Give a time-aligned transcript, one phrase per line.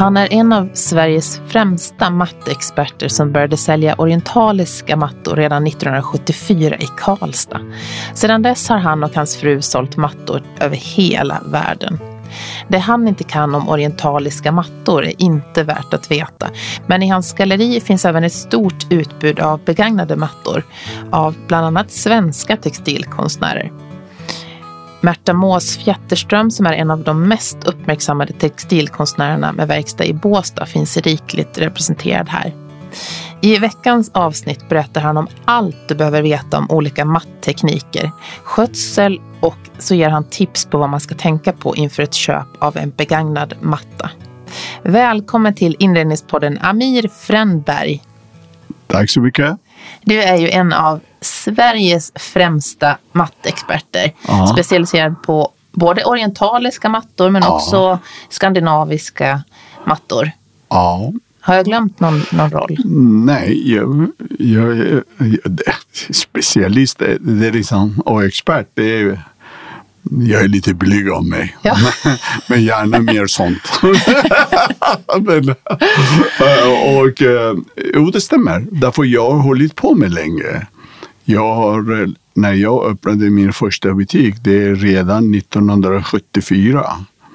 [0.00, 6.86] Han är en av Sveriges främsta matteexperter som började sälja orientaliska mattor redan 1974 i
[6.96, 7.60] Karlstad.
[8.14, 11.98] Sedan dess har han och hans fru sålt mattor över hela världen.
[12.68, 16.50] Det han inte kan om orientaliska mattor är inte värt att veta.
[16.86, 20.64] Men i hans galleri finns även ett stort utbud av begagnade mattor
[21.10, 23.89] av bland annat svenska textilkonstnärer.
[25.00, 30.66] Märta Mås Fjätterström som är en av de mest uppmärksammade textilkonstnärerna med verkstad i Båstad
[30.66, 32.54] finns rikligt representerad här.
[33.40, 38.10] I veckans avsnitt berättar han om allt du behöver veta om olika matttekniker,
[38.44, 42.46] skötsel och så ger han tips på vad man ska tänka på inför ett köp
[42.58, 44.10] av en begagnad matta.
[44.82, 48.02] Välkommen till inredningspodden Amir Frändberg.
[48.86, 49.58] Tack så mycket.
[50.02, 54.12] Du är ju en av Sveriges främsta mattexperter.
[54.28, 54.46] Ja.
[54.46, 57.48] Specialiserad på både orientaliska mattor men ja.
[57.48, 59.42] också skandinaviska
[59.84, 60.30] mattor.
[60.68, 61.12] Ja.
[61.40, 62.76] Har jag glömt någon, någon roll?
[63.24, 65.42] Nej, jag, jag, jag
[66.10, 69.20] specialist det är liksom, och expert, det är
[70.10, 71.76] jag är lite blyg av mig, ja.
[72.48, 73.80] men, gärna mer sånt.
[75.20, 75.50] men,
[76.96, 77.22] och,
[77.94, 78.66] jo, det stämmer.
[78.70, 80.66] Därför jag har hållit på med länge.
[81.24, 86.84] Jag har, när jag öppnade min första butik, det är redan 1974.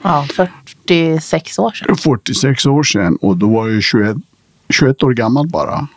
[0.02, 1.96] Ja, 46 år sedan.
[1.98, 4.18] 46 år sedan och då var jag 21,
[4.70, 5.88] 21 år gammal bara.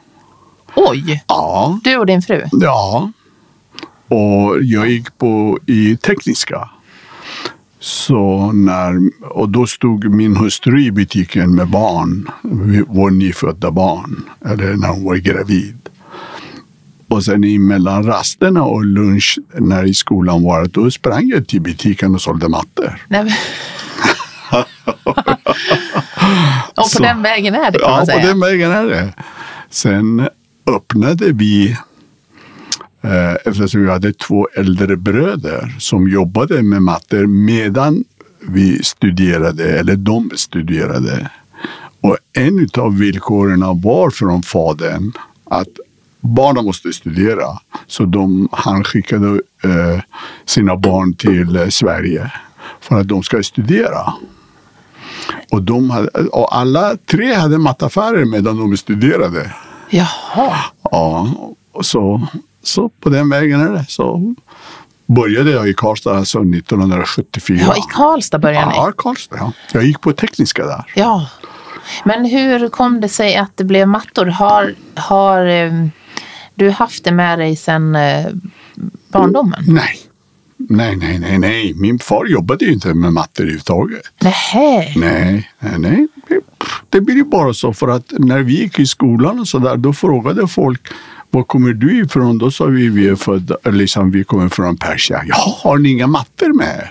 [0.74, 1.24] Oj!
[1.26, 1.80] Ja.
[1.84, 2.44] Du och din fru?
[2.52, 3.12] Ja.
[4.08, 6.70] Och jag gick på i tekniska.
[7.80, 12.30] Så när, och då stod min hustru i butiken med barn,
[12.86, 15.78] vår nyfödda barn, eller när hon var gravid.
[17.08, 22.14] Och sen mellan rasterna och lunch när i skolan var, då sprang jag till butiken
[22.14, 23.04] och sålde mattor.
[23.08, 23.38] Nej,
[26.68, 28.18] och på så, den vägen är det kan ja, man säga.
[28.18, 29.12] Ja, på den vägen är det.
[29.70, 30.28] Sen
[30.66, 31.76] öppnade vi
[33.44, 38.04] eftersom vi hade två äldre bröder som jobbade med matter medan
[38.40, 41.30] vi studerade, eller de studerade.
[42.00, 45.12] Och en av villkoren var från fadern
[45.44, 45.68] att
[46.20, 47.58] barnen måste studera.
[47.86, 50.00] Så de, han skickade eh,
[50.44, 52.32] sina barn till eh, Sverige
[52.80, 54.14] för att de ska studera.
[55.50, 59.52] Och, de hade, och alla tre hade mattaffärer medan de studerade.
[59.90, 60.56] Jaha.
[60.82, 61.30] Ja,
[61.72, 62.26] och så,
[62.62, 63.84] så på den vägen är det.
[63.88, 64.34] Så
[65.06, 67.58] började jag i Karlstad alltså 1974.
[67.60, 68.72] Ja, i Karlstad började ni?
[68.76, 69.36] Ja, Karlstad.
[69.36, 69.52] Ja.
[69.72, 70.84] Jag gick på tekniska där.
[70.94, 71.30] Ja.
[72.04, 74.26] Men hur kom det sig att det blev mattor?
[74.26, 75.72] Har, har eh,
[76.54, 78.26] du haft det med dig sedan eh,
[79.08, 79.64] barndomen?
[79.66, 79.98] Nej.
[80.56, 81.74] Nej, nej, nej, nej.
[81.74, 84.02] Min far jobbade ju inte med matte överhuvudtaget.
[84.22, 84.94] Nej.
[84.96, 86.08] Nej, nej, nej.
[86.88, 89.76] Det blir ju bara så för att när vi gick i skolan och så där,
[89.76, 90.88] då frågade folk
[91.30, 92.38] var kommer du ifrån?
[92.38, 95.20] Då sa vi vi är födda, liksom vi kommer från Persien.
[95.26, 96.88] Ja, har ni inga mattor med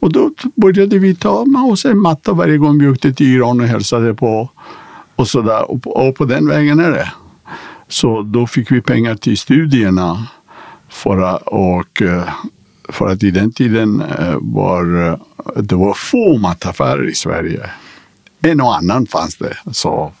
[0.00, 3.60] Och då började vi ta med oss en matta varje gång vi åkte till Iran
[3.60, 4.48] och hälsade på.
[5.16, 5.70] Och, så där.
[5.70, 7.12] Och, på, och på den vägen är det.
[7.88, 10.26] Så då fick vi pengar till studierna.
[10.88, 12.28] För, och, eh,
[12.88, 15.18] för att i den tiden eh, var eh,
[15.62, 17.70] det var få mattaffärer i Sverige.
[18.42, 19.56] En och annan fanns det.
[19.72, 20.12] Så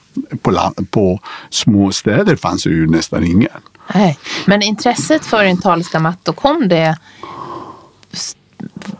[0.42, 3.60] på, land, på små städer fanns det ju nästan ingen.
[3.94, 4.18] Nej.
[4.46, 6.98] Men intresset för orientaliska mattor, kom det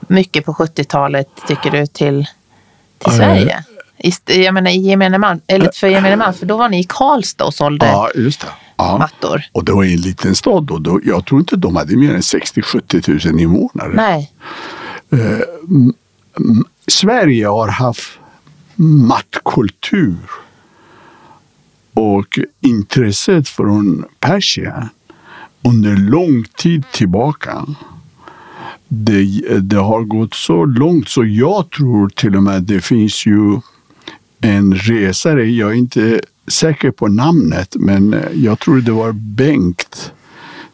[0.07, 2.27] mycket på 70-talet tycker du till,
[2.99, 3.65] till Sverige?
[4.27, 7.55] Jag menar gemene man, eller för gemene man, för då var ni i Karlstad och
[7.55, 8.47] sålde ja, just det.
[8.77, 8.99] Ja.
[8.99, 9.43] mattor.
[9.53, 10.79] Och det var i en liten stad då.
[10.79, 13.93] då jag tror inte de hade mer än 60-70 000 invånare.
[13.95, 14.33] Nej.
[15.13, 15.47] Eh,
[16.87, 18.19] Sverige har haft
[18.77, 20.17] mattkultur
[21.95, 24.89] och intresset från Persien
[25.63, 27.67] under lång tid tillbaka.
[28.89, 29.25] Det,
[29.61, 33.61] det, har gått så långt så jag tror till och med det finns ju
[34.41, 40.13] en resare, jag är inte säker på namnet, men jag tror det var Bengt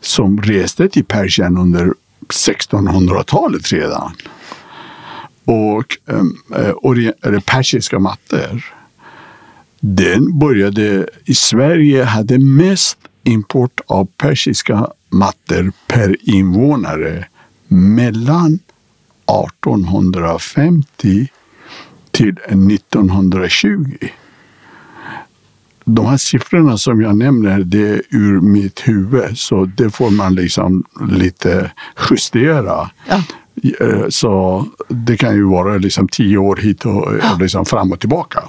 [0.00, 1.94] som reste till Persien under
[2.28, 4.12] 1600-talet redan.
[5.44, 5.98] Och
[7.32, 8.75] äh, persiska mattor.
[9.80, 17.26] Den började i Sverige, hade mest import av persiska mattor per invånare
[17.68, 18.58] mellan
[19.52, 21.28] 1850
[22.10, 24.08] till 1920.
[25.84, 30.34] De här siffrorna som jag nämner, det är ur mitt huvud, så det får man
[30.34, 31.70] liksom lite
[32.10, 32.90] justera.
[33.08, 33.22] Ja.
[33.80, 38.42] Eh, Så det kan ju vara liksom tio år hit och liksom fram och tillbaka.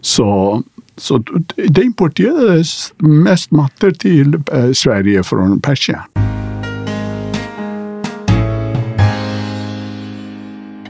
[0.00, 0.62] Så,
[0.96, 1.18] så
[1.56, 6.00] det importerades mest mattor till eh, Sverige från Persien.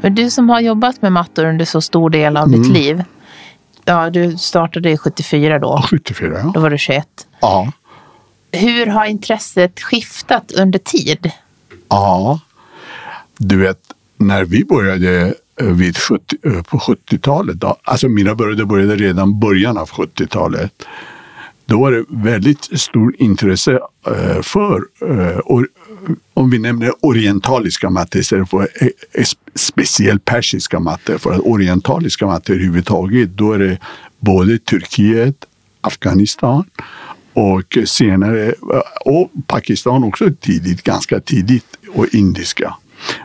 [0.00, 2.62] Men du som har jobbat med mattor under så stor del av Mm.
[2.62, 3.02] ditt liv.
[3.84, 5.82] Ja, du startade i 74 då.
[5.90, 6.50] 74, ja.
[6.54, 7.06] Då var du 21.
[7.40, 7.72] ja.
[8.52, 11.30] Hur har intresset skiftat under tid?
[11.88, 12.40] Ja,
[13.42, 13.78] du vet
[14.16, 19.40] när vi började eh, vid 70, eh, på 70-talet, då, alltså mina började började redan
[19.40, 20.72] början av 70-talet.
[21.64, 24.82] Då var det väldigt stort intresse eh, för,
[25.44, 25.68] or,
[26.34, 28.68] om vi nämner orientaliska mattor istället för
[29.54, 31.18] speciellt persiska mattor.
[31.18, 33.78] För att orientaliska mattor överhuvudtaget, då är det
[34.18, 35.36] både Turkiet,
[35.80, 36.64] Afghanistan
[37.32, 38.52] och senare,
[39.04, 42.74] och Pakistan också tidigt, ganska tidigt, och indiska.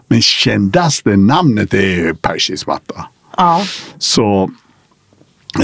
[0.07, 3.05] Men kändaste namnet är persisk matta.
[3.37, 3.65] Ja.
[3.97, 4.51] Så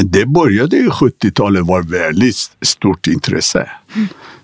[0.04, 3.70] det började i 70-talet var väldigt stort intresse.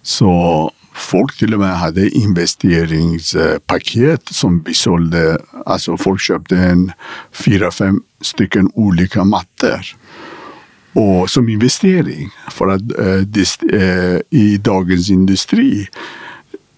[0.02, 5.40] Så folk till och med hade investeringspaket som vi sålde.
[5.66, 6.92] Alltså folk köpte en
[7.32, 9.86] fyra, fem stycken olika mattor.
[10.94, 12.30] Och som investering.
[12.52, 15.88] För att eh, dis, eh, i Dagens Industri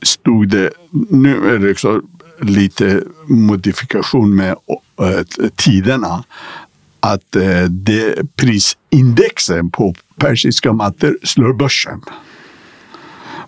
[0.02, 0.72] stod det,
[1.10, 2.02] nu är det också
[2.42, 4.56] lite modifikation med
[5.02, 6.24] eh, tiderna,
[7.00, 12.02] att eh, det prisindexen på persiska mattor slår börsen.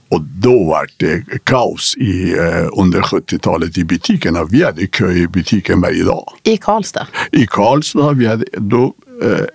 [0.10, 4.44] Och då var det kaos i, eh, under 70-talet i butikerna.
[4.44, 6.34] Vi hade kö i butiken varje dag.
[6.44, 7.08] I Karlstad.
[7.32, 8.94] I Karlstad vi hade, då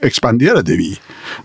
[0.01, 0.99] expanderade vi.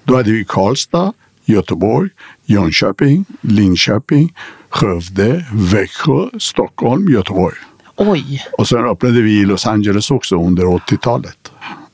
[0.04, 1.13] Då hade vi Karlstad,
[1.45, 2.10] Göteborg,
[2.45, 4.34] Jönköping, Linköping,
[4.69, 7.56] Skövde, Växjö, Stockholm, Göteborg.
[7.95, 8.45] Oj.
[8.57, 11.51] Och sen öppnade vi i Los Angeles också under 80-talet.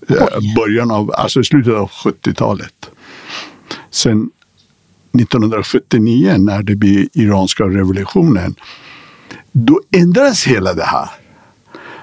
[0.09, 2.89] Eh, Början av, alltså slutet av 70-talet.
[3.91, 4.29] Sen
[5.13, 8.55] 1979 när det blev iranska revolutionen.
[9.51, 11.09] Då ändrades hela det här.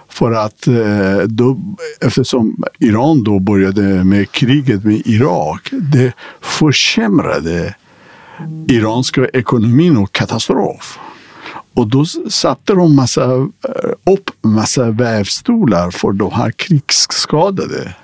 [0.09, 1.59] För att eh, då,
[2.01, 5.69] eftersom Iran då började med kriget med Irak.
[5.73, 7.75] Det försämrade
[8.69, 10.99] iranska ekonomin och katastrof.
[11.77, 17.95] Och då satte de massa, eh, upp massa vävstolar för de här krigsskadade.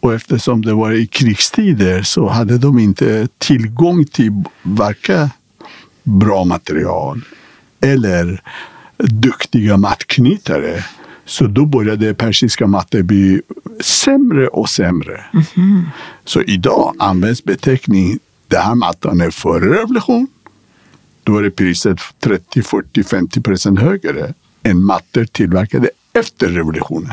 [0.00, 4.32] Och eftersom det var i krigstider så hade de inte tillgång till
[4.62, 5.28] varken
[6.02, 7.20] bra material
[7.80, 8.42] eller
[8.98, 10.84] duktiga mattknytare.
[11.24, 13.42] Så då började persiska mattor bli
[13.80, 15.24] sämre och sämre.
[16.24, 18.18] Så idag används beteckning
[18.48, 20.26] den här mattan är före revolution.
[21.24, 27.12] Då är priset 30, 40, 50 procent högre än mattor tillverkade efter revolutionen.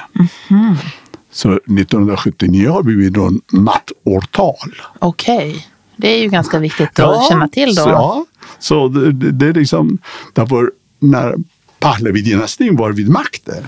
[1.31, 4.75] Så 1979 har vi då en mattårtal.
[4.99, 5.67] Okej.
[5.95, 7.83] Det är ju ganska viktigt att känna till då.
[7.83, 8.25] Så, ja,
[8.59, 9.97] så det, det, det är liksom
[10.33, 11.35] därför när
[11.79, 13.63] Pahlavi-dynastin var vid makten,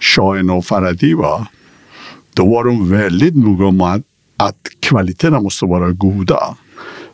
[0.00, 1.46] shahen och Faradiva,
[2.34, 4.02] då var de väldigt noga med att,
[4.36, 6.56] att kvaliteterna måste vara goda.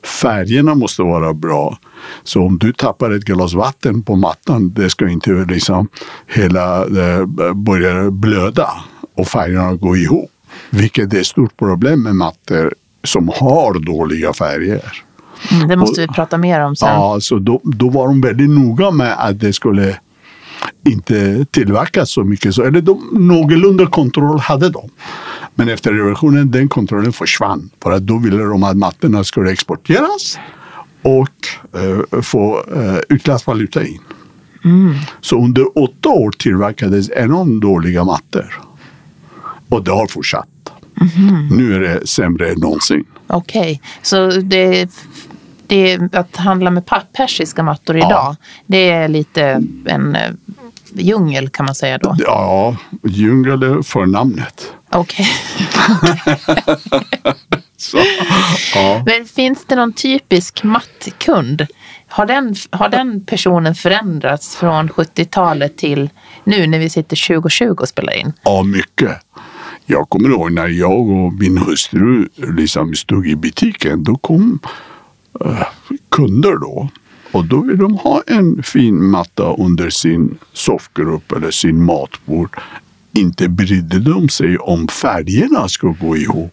[0.03, 1.79] Färgerna måste vara bra.
[2.23, 5.89] Så om du tappar ett glas vatten på mattan, det ska inte liksom
[6.27, 8.69] hela eh, börja blöda
[9.15, 10.31] och färgerna gå ihop.
[10.71, 15.03] Vilket är ett stort problem med mattor som har dåliga färger.
[15.51, 16.89] Mm, det måste vi prata mer om sen.
[16.89, 19.99] Ja, så då, då var de väldigt noga med att det skulle
[20.87, 22.55] inte tillverkas så mycket.
[22.55, 24.91] Så, eller de, någorlunda kontroll hade de.
[25.55, 27.71] Men efter revolutionen, den kontrollen försvann.
[27.83, 30.39] För att då ville de att mattorna skulle exporteras
[31.03, 31.29] och
[31.81, 34.01] eh, få eh, utlandsvaluta in.
[35.21, 38.61] Så under åtta år tillverkades enormt dåliga mattor.
[39.69, 40.49] Och det har fortsatt.
[41.51, 43.05] Nu är det sämre än någonsin.
[43.27, 44.91] Okej, så det,
[45.67, 50.31] det, att handla med persiska mattor idag, det är lite en eh,
[50.93, 52.17] djungel kan man säga då?
[52.19, 54.73] Ja, djungel är förnamnet.
[54.93, 55.27] Okej.
[57.77, 57.99] Så,
[58.75, 59.03] ja.
[59.07, 61.67] Men finns det någon typisk mattkund?
[62.09, 66.11] Har den, har den personen förändrats från 70-talet till
[66.45, 68.33] nu när vi sitter 2020 och spelar in?
[68.43, 69.19] ja, mycket.
[69.87, 74.05] Jag kommer ihåg när jag och min hustru liksom stod i butiken.
[74.05, 74.59] Då kom
[75.45, 75.67] eh,
[76.09, 76.89] kunder då.
[77.33, 82.61] Och då vill de ha en fin matta under sin soffgrupp eller sin matbord.
[83.15, 86.53] Inte brydde de sig om färgerna skulle gå ihop.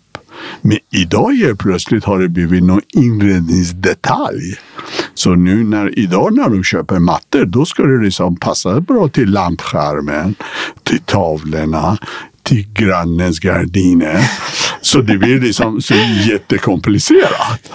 [0.61, 4.55] Men idag helt plötsligt har det blivit någon inredningsdetalj
[5.13, 9.29] Så nu när, idag när de köper mattor, då ska det liksom passa bra till
[9.31, 10.35] lampskärmen,
[10.83, 11.97] till tavlorna,
[12.43, 14.31] till grannens gardiner.
[14.81, 15.93] Så det blir liksom så
[16.29, 17.71] jättekomplicerat.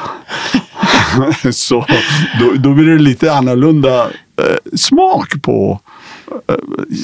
[1.52, 1.86] så
[2.40, 4.04] då, då blir det lite annorlunda
[4.36, 5.80] eh, smak på.
[6.48, 6.54] Eh,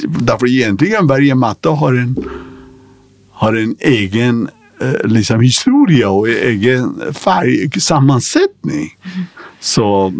[0.08, 2.16] därför egentligen varje matta har en,
[3.30, 4.48] har en egen
[4.80, 8.96] eh, liksom historia och egen färgsammansättning.
[9.02, 9.26] Mm.
[9.60, 10.12] Så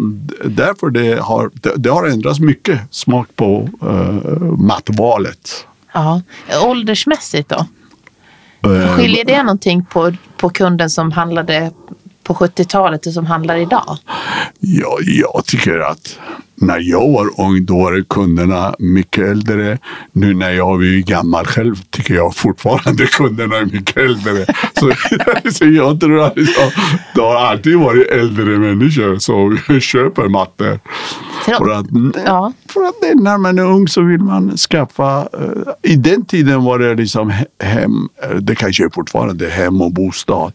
[0.45, 5.67] därför det har, det, har ändrats mycket smak på uh, mattvalet.
[5.93, 6.21] Ja.
[6.63, 7.65] Åldersmässigt då?
[8.97, 11.71] Skiljer det någonting på, på kunden som handlade
[12.23, 13.97] på 70-talet och som handlar idag?
[14.59, 16.17] Ja, jag tycker att
[16.61, 19.77] när jag var ung då var kunderna mycket äldre.
[20.11, 24.45] Nu när jag är gammal själv tycker jag fortfarande kunderna är mycket äldre.
[24.79, 24.91] Så,
[25.51, 26.35] så jag tror att
[27.15, 30.79] det har alltid varit äldre människor som köper mattor.
[31.45, 31.85] För att,
[32.25, 32.53] ja.
[32.69, 35.21] för att när man är ung så vill man skaffa.
[35.21, 39.91] Uh, I den tiden var det liksom hem, eh, det kanske är fortfarande hem och
[39.91, 40.53] bostad.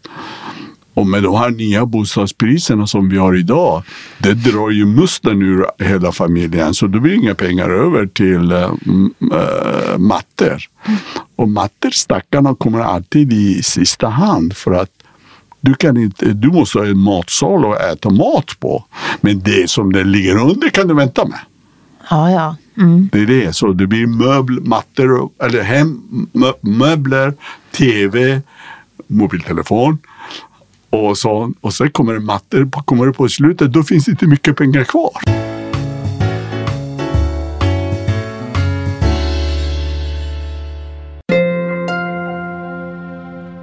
[0.97, 3.83] Och med de här nya bostadspriserna som vi har idag,
[4.17, 6.73] det drar ju musten ur hela familjen.
[6.73, 10.57] Så det blir inga pengar över till äh, mattor.
[11.35, 14.57] Och mattor, stackarna, kommer alltid i sista hand.
[14.57, 14.89] För att
[15.61, 18.85] du, kan inte, du måste ha en matsal att äta mat på.
[19.21, 21.39] Men det som det ligger under kan du vänta med.
[22.09, 22.55] Ja, ja.
[22.77, 23.09] Mm.
[23.11, 23.55] Det är det.
[23.55, 26.01] Så det blir möbler, mattor, eller hem,
[26.61, 27.33] möbler,
[27.71, 28.41] tv,
[29.07, 29.97] mobiltelefon
[30.89, 32.69] och, så, och sen kommer det matte.
[32.85, 35.11] kommer det på slutet, då finns det inte mycket pengar kvar.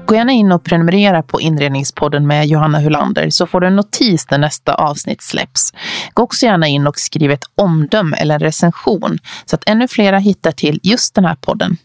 [0.07, 4.31] Gå gärna in och prenumerera på Inredningspodden med Johanna Hulander så får du en notis
[4.31, 5.73] när nästa avsnitt släpps.
[6.15, 10.19] Gå också gärna in och skriv ett omdöme eller en recension så att ännu flera
[10.19, 11.77] hittar till just den här podden.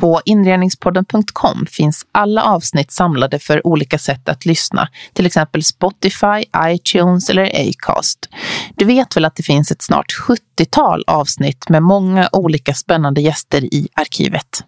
[0.00, 7.30] På inredningspodden.com finns alla avsnitt samlade för olika sätt att lyssna, till exempel Spotify, iTunes
[7.30, 8.28] eller Acast.
[8.74, 13.74] Du vet väl att det finns ett snart 70-tal avsnitt med många olika spännande gäster
[13.74, 14.64] i arkivet.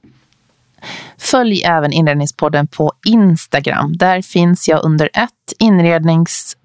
[1.19, 3.97] Följ även Inredningspodden på Instagram.
[3.97, 6.57] Där finns jag under ett inrednings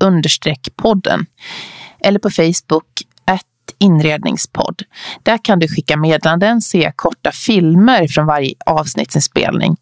[0.76, 1.26] podden.
[2.00, 3.04] Eller på Facebook
[3.78, 4.82] inredningspodd.
[5.24, 9.78] Där kan du skicka meddelanden, se korta filmer från varje avsnittsinspelning.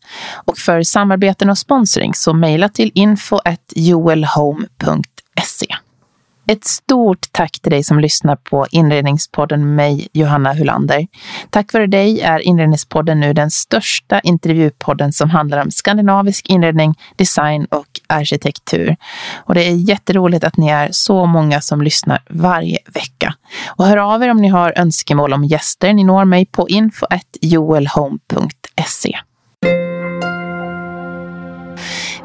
[0.45, 5.74] Och för samarbeten och sponsring så mejla till info.joelhome.se.
[6.47, 11.07] Ett stort tack till dig som lyssnar på Inredningspodden med mig, Johanna Hulander.
[11.49, 17.65] Tack vare dig är Inredningspodden nu den största intervjupodden som handlar om skandinavisk inredning, design
[17.65, 18.95] och arkitektur.
[19.35, 23.33] Och det är jätteroligt att ni är så många som lyssnar varje vecka.
[23.67, 25.93] Och hör av er om ni har önskemål om gäster.
[25.93, 29.19] Ni når mig på info.joelhome.se.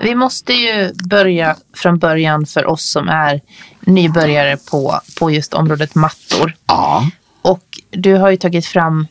[0.03, 3.41] Vi måste ju börja från början för oss som är
[3.81, 6.55] nybörjare på, på just området mattor.
[6.67, 7.11] Ja.
[7.43, 9.07] Och du har ju tagit fram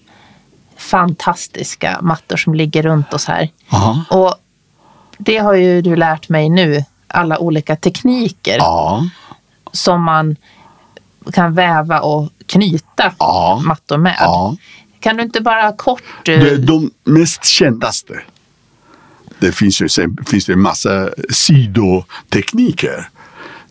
[0.78, 3.50] fantastiska mattor som ligger runt oss här.
[3.70, 4.04] Ja.
[4.10, 4.36] Och
[5.18, 9.04] det har ju du lärt mig nu, alla olika tekniker ja.
[9.72, 10.36] som man
[11.34, 13.14] kan väva och knyta
[13.66, 14.18] mattor med.
[15.00, 16.04] Kan du inte bara kort...
[16.26, 18.14] De, de mest kändaste.
[19.40, 19.88] Det finns ju
[20.28, 23.10] finns det en massa sidotekniker.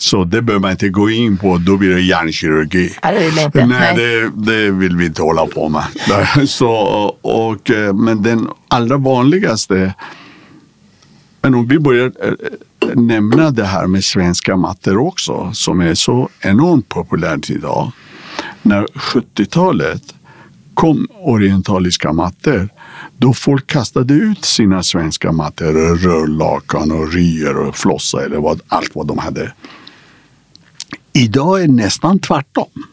[0.00, 2.92] Så det behöver man inte gå in på, då blir det hjärnkirurgi.
[3.02, 3.66] Ja, det vill inte.
[3.66, 5.84] Nej, Det, det, vill vi inte hålla på med.
[6.48, 6.70] Så,
[7.22, 9.94] och, eh, men den allra vanligaste
[11.40, 16.28] men om vi börjar eh, nämna det här med svenska mattor också, som är så
[16.40, 17.92] enormt populärt idag.
[18.62, 20.14] När 70-talet
[20.75, 22.68] kom orientaliska mattor,
[23.18, 28.94] då folk kastade ut sina svenska mattor, rörlakan och ryer och flossa eller vad, allt
[28.94, 29.52] vad de hade.
[31.12, 32.84] Idag är det nästan tvärtom.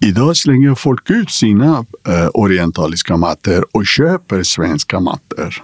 [0.00, 5.62] Idag slänger folk ut sina eh, orientaliska mattor och köper svenska mattor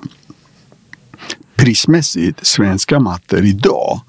[1.56, 4.00] prismässigt, svenska mattor idag,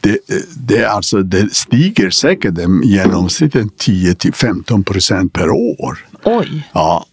[0.00, 0.18] det,
[0.56, 2.54] det, alltså, det stiger säkert
[2.84, 6.06] genomsnittet 10 till 15 procent per år.
[6.24, 6.68] Oj!
[6.72, 7.06] Ja,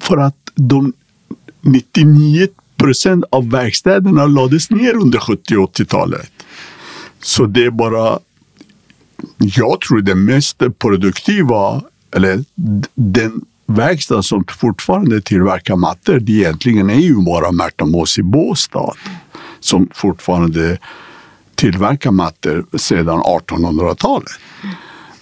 [0.00, 0.92] för att de
[1.60, 6.30] 99 procent av verkstäderna lades ner under 70 och 80-talet.
[7.22, 8.18] Så det är bara,
[9.38, 12.44] jag tror det mest produktiva, eller
[12.94, 18.92] den verkstad som fortfarande tillverkar mattor, det egentligen är ju bara Märta Mås i Båstad
[19.60, 20.78] som fortfarande
[21.54, 24.30] tillverkar mattor sedan 1800-talet.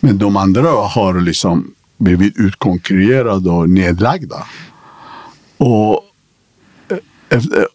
[0.00, 4.36] Men de andra har liksom blivit utkonkurrerade och nedlagda.
[5.58, 6.04] Och
[6.88, 6.98] eh,
[7.28, 7.66] efter,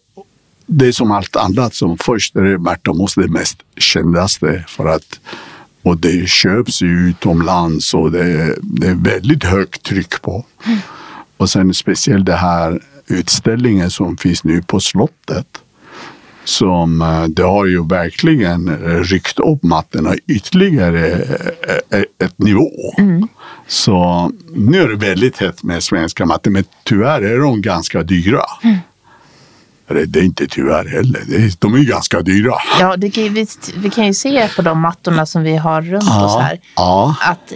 [0.66, 1.74] det är som allt annat.
[1.74, 5.20] Som först är Märta det mest kändaste för att
[5.82, 10.44] och det köps ju utomlands och det är, det är väldigt högt tryck på.
[10.66, 10.78] Mm.
[11.36, 15.46] Och sen speciellt det här utställningen som finns nu på slottet.
[16.44, 21.12] Som eh, det har ju verkligen ryckt upp mattorna ytterligare
[21.90, 22.70] eh, ett nivå.
[22.98, 23.28] Mm.
[23.66, 28.42] Så nu är det väldigt hett med svenska mattor, men tyvärr är de ganska dyra.
[28.62, 28.78] Mm.
[29.86, 31.52] Det är inte tyvärr heller.
[31.58, 32.54] De är ganska dyra.
[32.80, 33.46] Ja, det kan, vi,
[33.76, 36.60] vi kan ju se på de mattorna som vi har runt ja, oss här.
[36.76, 37.16] Ja.
[37.20, 37.52] Att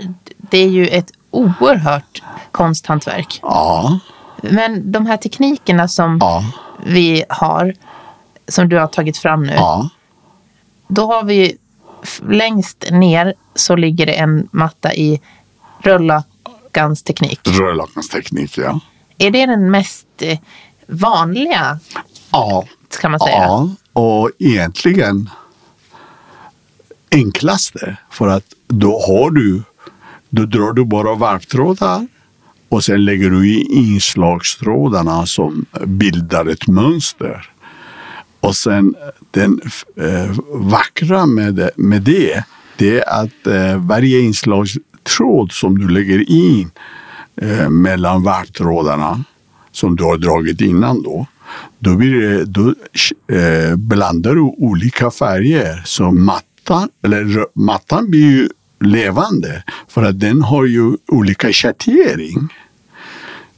[0.51, 3.39] det är ju ett oerhört konsthantverk.
[3.43, 4.01] Ja.
[4.43, 6.45] Men de här teknikerna som ja.
[6.87, 7.75] vi har,
[8.49, 9.53] som du har tagit fram nu.
[9.53, 9.89] Ja.
[10.89, 11.57] Då har vi
[12.29, 15.21] längst ner så ligger det en matta i
[15.83, 17.41] rullakans teknik.
[17.45, 18.81] Rullakans teknik, ja.
[19.19, 20.39] Är det den mest eh,
[20.87, 21.79] vanliga?
[22.31, 22.65] Ja.
[23.01, 23.37] Kan man säga.
[23.37, 25.31] Ja, och egentligen
[27.11, 27.97] enklaste.
[28.11, 29.63] För att då har du,
[30.29, 32.07] då drar du bara varvtrådar
[32.69, 37.51] och sen lägger du i inslagstrådarna som bildar ett mönster.
[38.41, 39.61] Och sen eh, den
[39.97, 42.45] eh, vackra med det, med det,
[42.77, 46.71] det är att eh, varje inslagstråd som du lägger in
[47.37, 49.25] eh, mellan varvtrådarna
[49.73, 51.27] som du har dragit innan då,
[51.79, 52.75] då, blir då
[53.35, 55.83] eh, blandar du olika färger.
[55.85, 58.49] Så mattan, eller, mattan blir ju
[58.81, 62.49] levande för att den har ju olika schattering.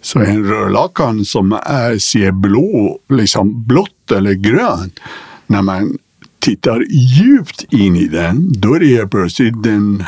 [0.02, 5.00] Så en rörlakan som är, ser blå, liksom blått eller grönt,
[5.47, 5.99] när man
[6.38, 10.04] tittar djupt in i den, då är det plötsligt den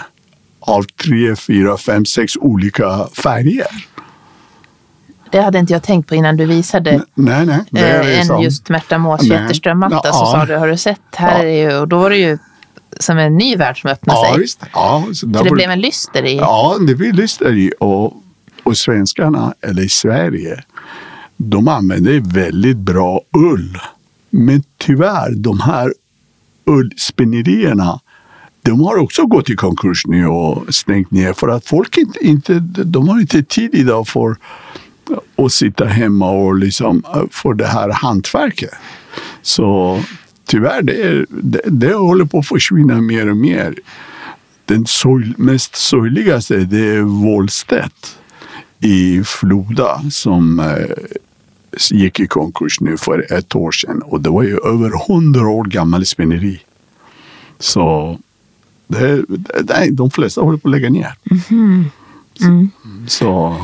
[0.61, 3.67] av tre, fyra, fem, sex olika färger.
[5.31, 8.43] Det hade inte jag tänkt på innan du visade nej, nej, eh, en som...
[8.43, 10.01] just Märta Mås Jätterström-matta.
[10.05, 11.01] Ja, så sa du, har du sett?
[11.15, 11.51] Här ja.
[11.51, 12.39] är ju, och då var det ju
[13.01, 14.43] som en ny värld som öppnade ja, sig.
[14.43, 14.61] Visst.
[14.73, 16.37] Ja, så För det blev en lyster i.
[16.37, 17.73] Ja, det blev lyster i.
[17.79, 18.13] Och
[18.63, 20.65] och svenskarna, eller i Sverige,
[21.37, 23.79] de använder väldigt bra ull.
[24.31, 25.95] Men tyvärr, de här
[26.65, 28.01] ullspinnerierna,
[28.63, 32.59] de har också gått i konkurs nu och stängt ner för att folk inte, inte
[32.85, 34.37] de har inte tid idag för
[35.37, 38.75] att sitta hemma och liksom eh, få det här hantverket.
[39.43, 40.01] Så
[40.47, 43.75] tyvärr, det, är, det, det håller på att försvinna mer och mer.
[44.65, 48.19] Den sorg, mest sorgligaste det är Wåhlstedt
[48.83, 50.87] i Floda som eh,
[51.91, 54.03] gick i konkurs nu för ett år sedan.
[54.03, 56.61] Och det var ju över hundra år gammal spinneri.
[57.59, 58.19] Så
[58.87, 59.25] det,
[59.63, 61.15] det, de flesta håller på att lägga ner.
[61.51, 61.85] Mm.
[62.41, 62.71] Mm.
[63.07, 63.57] Så,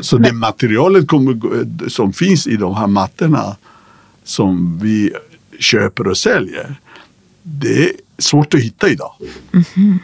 [0.00, 3.56] så det materialet kommer, som finns i de här mattorna
[4.24, 5.12] som vi
[5.58, 6.74] köper och säljer,
[7.42, 9.12] det är svårt att hitta idag.
[9.76, 9.98] Mm.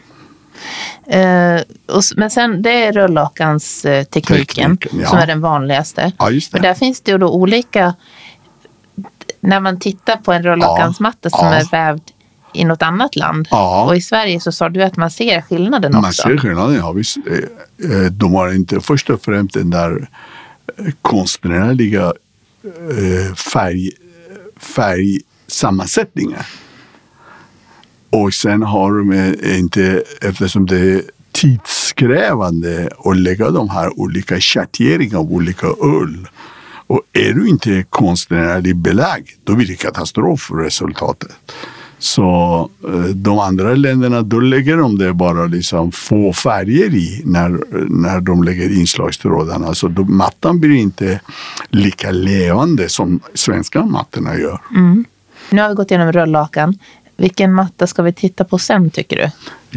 [1.07, 5.09] Eh, och, men sen det är rullakanstekniken eh, ja.
[5.09, 6.13] som är den vanligaste.
[6.19, 6.31] Ja.
[6.53, 7.95] Men där finns det ju då olika,
[9.41, 11.39] när man tittar på en rullakansmatta ja.
[11.39, 12.03] som är vävd
[12.53, 13.49] i något annat land.
[13.51, 13.85] Ja.
[13.85, 16.03] Och i Sverige så sa du att man ser skillnaden också.
[16.03, 17.17] Man ser skillnaden, ja visst.
[17.17, 20.09] Eh, de har inte först och främst den där
[21.03, 22.13] konstnärliga
[23.53, 23.91] färg,
[24.57, 26.43] färgsammansättningen.
[28.11, 34.41] Och sen har de eh, inte, eftersom det är tidskrävande att lägga de här olika
[34.41, 36.29] schatteringarna av olika ull.
[36.87, 41.31] Och är du inte konstnärligt belagd, då blir det katastrof för resultatet.
[41.99, 47.59] Så eh, de andra länderna, då lägger de det bara liksom få färger i när,
[47.89, 49.75] när de lägger inslagstrådarna.
[49.75, 51.21] Så då, mattan blir inte
[51.69, 54.61] lika levande som svenska mattorna gör.
[54.71, 55.05] Mm.
[55.51, 56.79] Nu har vi gått igenom rullakan.
[57.21, 59.31] Vilken matta ska vi titta på sen tycker du?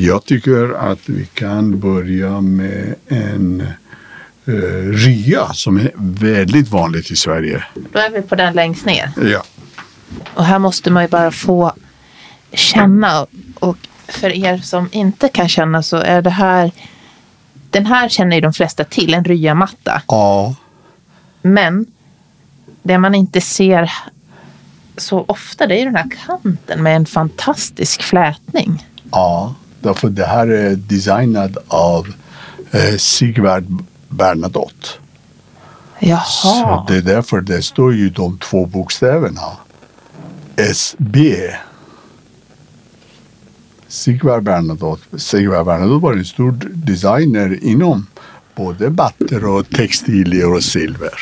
[0.03, 3.63] Jag tycker att vi kan börja med en
[4.47, 7.63] uh, rya som är väldigt vanligt i Sverige.
[7.91, 9.11] Då är vi på den längst ner.
[9.31, 9.43] Ja.
[10.33, 11.73] Och här måste man ju bara få
[12.53, 13.27] känna.
[13.59, 13.77] Och
[14.07, 16.71] för er som inte kan känna så är det här
[17.69, 20.01] den här känner ju de flesta till, en ryamatta.
[20.07, 20.55] Ja.
[21.41, 21.85] Men
[22.83, 23.91] det man inte ser
[24.97, 28.87] så ofta det är den här kanten med en fantastisk flätning.
[29.11, 32.07] Ja, därför det här är designat av
[32.71, 33.65] eh, Sigvard
[34.09, 34.87] Bernadotte.
[35.99, 36.23] Jaha.
[36.25, 39.41] Så det är därför det står ju de två bokstäverna.
[40.55, 41.35] SB.
[43.87, 45.19] Sigvard Bernadotte.
[45.19, 48.07] Sigvard Bernadotte var en stor designer inom
[48.55, 51.13] både batter och textilier och silver.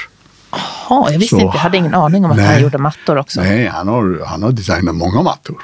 [0.51, 1.57] Jaha, jag visste Så- inte.
[1.57, 2.45] Jag hade ingen aning om att Nej.
[2.47, 3.41] han gjorde mattor också.
[3.41, 5.57] Nej, han har, han har designat många mattor.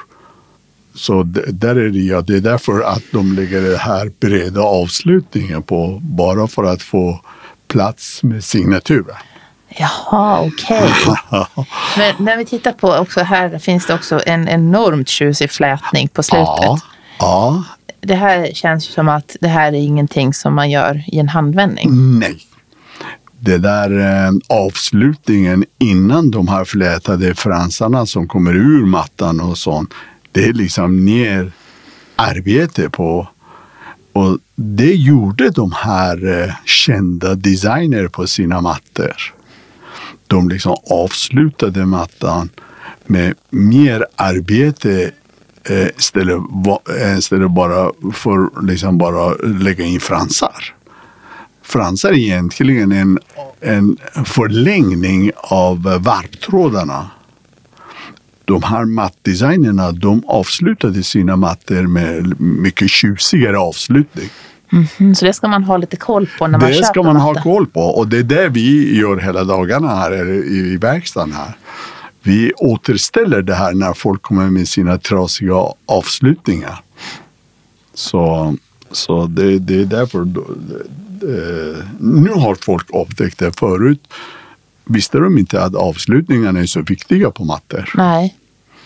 [0.94, 4.60] Så d- där är det, ja, det är därför att de lägger det här breda
[4.60, 7.20] avslutningen på bara för att få
[7.68, 9.16] plats med signaturer.
[9.68, 10.90] Jaha, okej.
[11.96, 16.22] Men när vi tittar på också här finns det också en enormt tjusig flätning på
[16.22, 16.46] slutet.
[16.48, 16.78] Ja,
[17.18, 17.64] ja,
[18.00, 22.18] Det här känns som att det här är ingenting som man gör i en handvändning.
[22.18, 22.38] nej.
[23.40, 23.90] Det där
[24.26, 29.90] eh, avslutningen innan de här flätade fransarna som kommer ur mattan och sånt.
[30.32, 31.52] Det är liksom ner
[32.16, 33.28] arbete på.
[34.12, 39.12] Och det gjorde de här eh, kända designer på sina mattor.
[40.26, 42.48] De liksom avslutade mattan
[43.06, 45.10] med mer arbete
[45.64, 50.74] eh, istället, va- eh, istället bara för liksom bara lägga in fransar.
[51.66, 53.18] Fransar är egentligen en,
[53.60, 57.10] en förlängning av varptrådarna.
[58.44, 64.28] De här mattdesignerna de avslutade sina mattor med mycket tjusigare avslutning.
[64.72, 67.16] Mm, så det ska man ha lite koll på när man Det köper ska man
[67.16, 67.42] ha matta.
[67.42, 71.56] koll på och det är det vi gör hela dagarna här i verkstaden här.
[72.22, 75.54] Vi återställer det här när folk kommer med sina trasiga
[75.86, 76.80] avslutningar.
[77.94, 78.56] Så,
[78.90, 80.26] så det, det är därför.
[81.20, 84.08] Det, nu har folk upptäckt det förut.
[84.84, 87.90] Visste de inte att avslutningarna är så viktiga på mattor.
[87.94, 88.36] Nej.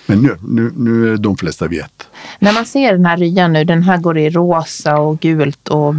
[0.07, 2.09] Men nu, nu, nu är de flesta vet.
[2.38, 5.95] När man ser den här ryan nu, den här går i rosa och gult och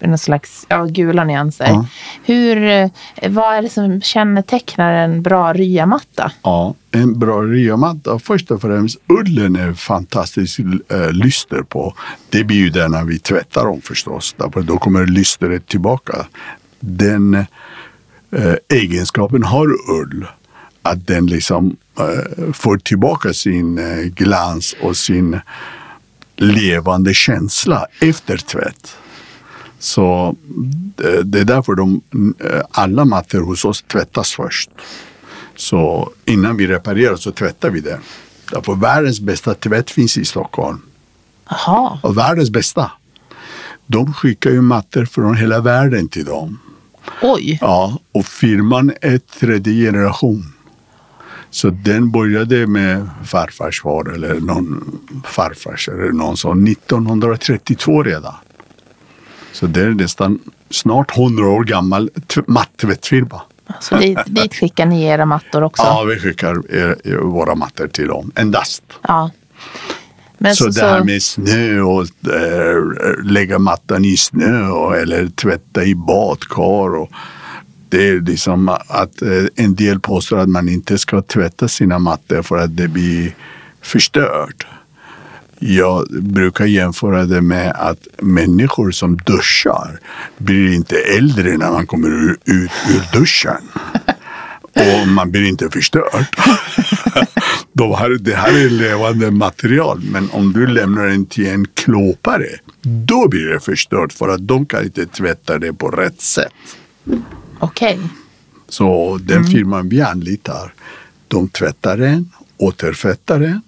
[0.00, 1.66] någon slags ja, gula nyanser.
[1.66, 1.86] Ja.
[2.24, 2.90] Hur, eh,
[3.28, 6.32] vad är det som kännetecknar en bra ryamatta?
[6.42, 8.18] Ja, en bra ryamatta.
[8.18, 11.94] Först och främst, ullen är fantastiskt äh, lyster på.
[12.30, 14.34] Det blir ju det när vi tvättar dem förstås.
[14.38, 16.26] Därför då kommer lystret tillbaka.
[16.80, 19.68] Den äh, egenskapen har
[20.00, 20.26] ull.
[20.82, 23.80] Att den liksom äh, får tillbaka sin
[24.16, 25.40] glans och sin
[26.36, 28.96] levande känsla efter tvätt.
[29.78, 30.36] Så
[31.24, 32.02] det, är därför de,
[32.44, 34.70] äh, alla mattor hos oss tvättas först.
[35.56, 37.98] Så innan vi reparerar så tvättar vi det.
[38.52, 40.80] Därför världens bästa tvätt finns i Stockholm.
[41.50, 42.90] Jaha, Och världens bästa.
[43.86, 46.58] De skickar ju mattor från hela världen till dem.
[47.22, 47.58] oj.
[47.60, 50.52] Ja, och firman är tredje generation.
[51.50, 58.34] Så den började med farfars far eller någon farfars eller någon sån 1932 redan.
[59.52, 60.38] Så det är nästan
[60.70, 62.10] snart 100 år gammal
[62.46, 63.40] mattvättfirma.
[63.80, 65.82] Så dit, dit skickar ni era mattor också?
[65.82, 68.32] Ja, vi skickar eh, våra mattor till dem.
[68.34, 68.82] Endast.
[69.02, 69.30] Ja.
[70.38, 75.28] Men Så, så, det här med snö och äh, lägga mattan i snö och, eller
[75.28, 76.96] tvätta i badkar.
[76.96, 77.10] Och,
[77.88, 82.42] det är liksom att eh, en del påstår att man inte ska tvätta sina mattor
[82.42, 83.34] för att det blir
[83.80, 84.66] förstört.
[85.58, 90.00] Jag brukar jämföra det med att människor som duschar
[90.38, 93.62] blir inte äldre när man kommer ut ur duschen.
[94.72, 96.26] Och man blir inte förstörd.
[97.72, 102.48] De här, det här är levande material, men om du lämnar den till en klåpare,
[102.82, 106.52] då blir det förstört för att de kan inte tvätta det på rätt sätt.
[107.58, 107.98] okej.
[108.68, 110.72] Så den firman vi anlitar,
[111.28, 113.60] de tvättar den, återfettar den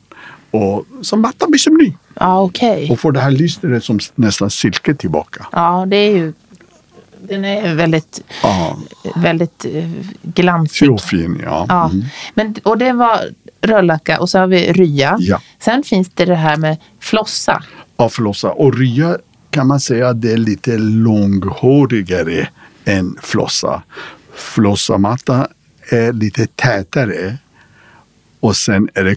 [0.50, 1.92] och så mattan blir som ny.
[2.14, 2.90] Ja, okej.
[2.90, 5.46] Och får det här lystret som nästan silke tillbaka.
[5.52, 6.32] Ja, det är ju...
[7.22, 8.78] Den är väldigt, Ja,
[9.16, 9.90] väldigt eh,
[10.22, 10.78] glansig.
[10.78, 11.66] fjofin, ja.
[11.68, 11.90] Ja.
[11.90, 12.04] Mm.
[12.34, 13.20] Men, och det var
[13.60, 15.16] röllacka och så har vi rya.
[15.20, 15.40] Ja.
[15.58, 17.62] Sen finns det det här med flossa.
[17.96, 18.50] Ja, flossa.
[18.50, 19.18] Och rya
[19.50, 22.48] kan man säga det är lite långhårigare
[22.84, 23.82] än flossa.
[24.34, 25.48] Flossamatta
[25.90, 27.36] är lite tätare
[28.40, 29.16] och sen är det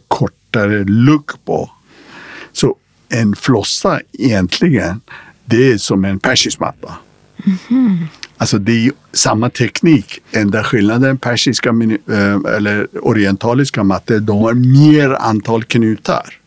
[0.54, 1.72] kortare lugg på.
[2.52, 2.76] Så
[3.10, 5.02] en flossa egentligen,
[5.46, 6.96] det är som en persismatta.
[8.38, 10.20] Alltså det är samma teknik.
[10.32, 16.40] Enda skillnaden persiska eh, eller orientaliska mattor, de har mer antal knutar.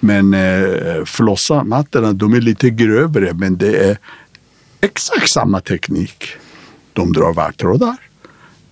[0.00, 3.98] Men eh, flossamattorna, de är lite grövre, men det är
[4.80, 6.24] exakt samma teknik.
[6.92, 7.96] De drar varvtrådar,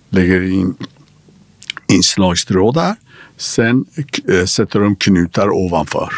[0.09, 0.75] lägger in
[1.87, 2.95] inslagstrådar,
[3.41, 3.85] sen
[4.29, 6.13] eh, sätter de knutar ovanför.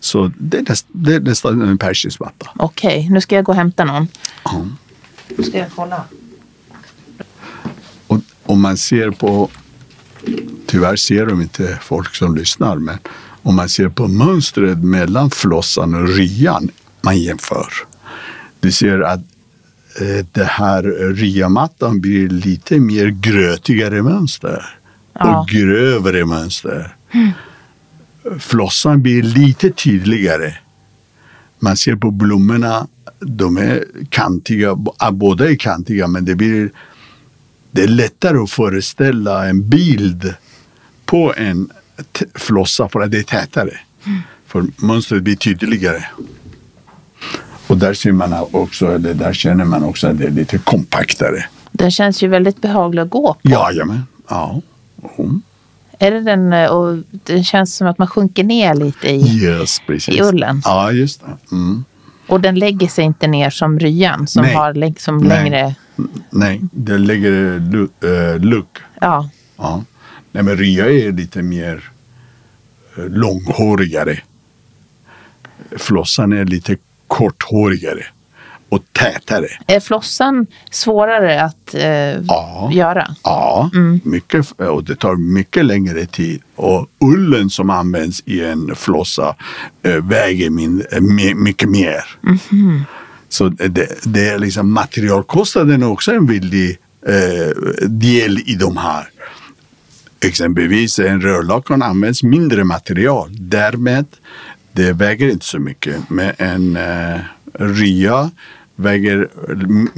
[0.00, 2.50] Så det är, näst, det är nästan en persisk matta.
[2.56, 4.08] Okej, nu ska jag gå och hämta någon.
[4.44, 4.66] Ja.
[5.36, 6.04] Nu ska jag kolla.
[8.06, 9.50] Och om man ser på,
[10.66, 12.98] tyvärr ser de inte folk som lyssnar, men
[13.42, 17.72] om man ser på mönstret mellan flossan och ryan man jämför.
[18.60, 19.20] Du ser att
[20.00, 20.82] eh, det här
[21.14, 24.78] ryamattan blir lite mer grötigare mönster
[25.12, 25.40] Ja.
[25.40, 26.96] och grövre mönster.
[28.38, 30.54] Flossan blir lite tydligare.
[31.58, 32.86] Man ser på blommorna,
[33.20, 36.70] de är kantiga, ah, båda är kantiga men det blir
[37.70, 40.34] det är lättare att föreställa en bild
[41.04, 41.70] på en
[42.34, 43.78] flossa för att det är tätare.
[44.46, 46.04] För mönstret blir tydligare.
[47.66, 51.44] Och där ser man också, eller där känner man också att det är lite kompaktare.
[51.72, 53.50] Den känns ju väldigt behaglig att gå på.
[53.50, 54.02] Jajamän.
[54.28, 54.60] Ja.
[55.18, 55.42] Mm.
[55.98, 59.42] Är det den, eh, och det känns som att man sjunker ner lite i.
[59.44, 60.14] Yes, precis.
[60.14, 60.62] I ullen.
[60.64, 61.54] Ja, just det.
[61.56, 61.84] Mm.
[62.28, 64.54] Och den lägger sig inte ner som ryan som Nej.
[64.54, 65.28] har liksom Nej.
[65.28, 65.74] längre.
[66.30, 68.78] Nej, det lägger lu- luck.
[69.00, 69.84] Ja, Ja.
[70.32, 71.90] Nej, men rya är lite mer
[72.98, 74.18] eh, långhårigare.
[75.76, 76.76] Flossan är lite
[77.08, 78.04] korthårigare
[78.72, 79.46] och tätare.
[79.66, 82.70] är flossan svårare att eh, Ja.
[82.72, 83.14] göra?
[83.22, 83.70] Ja,
[84.04, 86.42] mycket, och det tar mycket längre tid.
[86.54, 89.36] Och ullen som används i en flossa
[89.82, 91.00] eh, väger min, eh,
[91.34, 92.04] mycket mer.
[93.28, 99.08] Så det, det är liksom materialkostnaden är också en väldig eh, del i de här.
[100.20, 103.28] Exempelvis en rörlakan används mindre material.
[103.32, 104.06] Därmed
[104.72, 106.10] det väger inte så mycket.
[106.10, 107.20] Men en eh,
[107.58, 108.30] rya
[108.82, 109.28] väger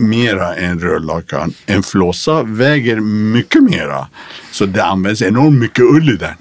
[0.00, 1.54] mera än rörlakan.
[1.66, 4.08] En flossa väger mycket mera.
[4.52, 6.34] Så det används enormt mycket ull i den.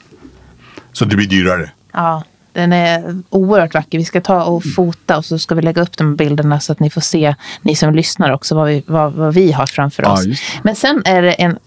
[0.91, 1.71] Så det blir dyrare.
[1.93, 3.97] Ja, den är oerhört vacker.
[3.97, 6.79] Vi ska ta och fota och så ska vi lägga upp de bilderna så att
[6.79, 10.13] ni får se, ni som lyssnar också, vad vi, vad, vad vi har framför Ja,
[10.13, 10.25] oss.
[10.25, 10.37] det.
[10.63, 11.57] Men sen är det en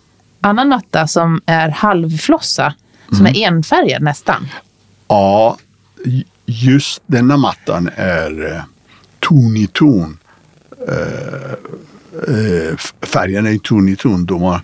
[0.41, 2.75] annan matta som är halvflossa,
[3.09, 3.33] som Mm.
[3.37, 4.49] är enfärgad nästan.
[5.09, 5.57] Ja,
[6.47, 8.63] just denna mattan är eh,
[9.21, 10.19] ton i ton.
[10.89, 11.53] Eh,
[12.29, 14.27] eh, färgerna är ton i ton.
[14.27, 14.61] De har,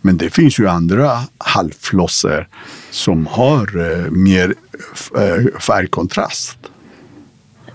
[0.00, 2.48] men det finns ju andra halvflossor
[2.90, 4.54] som har eh, mer
[5.16, 6.58] eh, färgkontrast.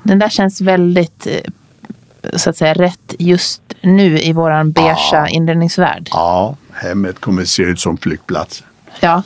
[0.04, 6.10] Den där känns väldigt, eh, så att säga, rätt just nu i våran beigea inredningsvärld.
[6.12, 8.64] Ja, hemmet kommer se ut som flygplats.
[9.00, 9.24] Ja.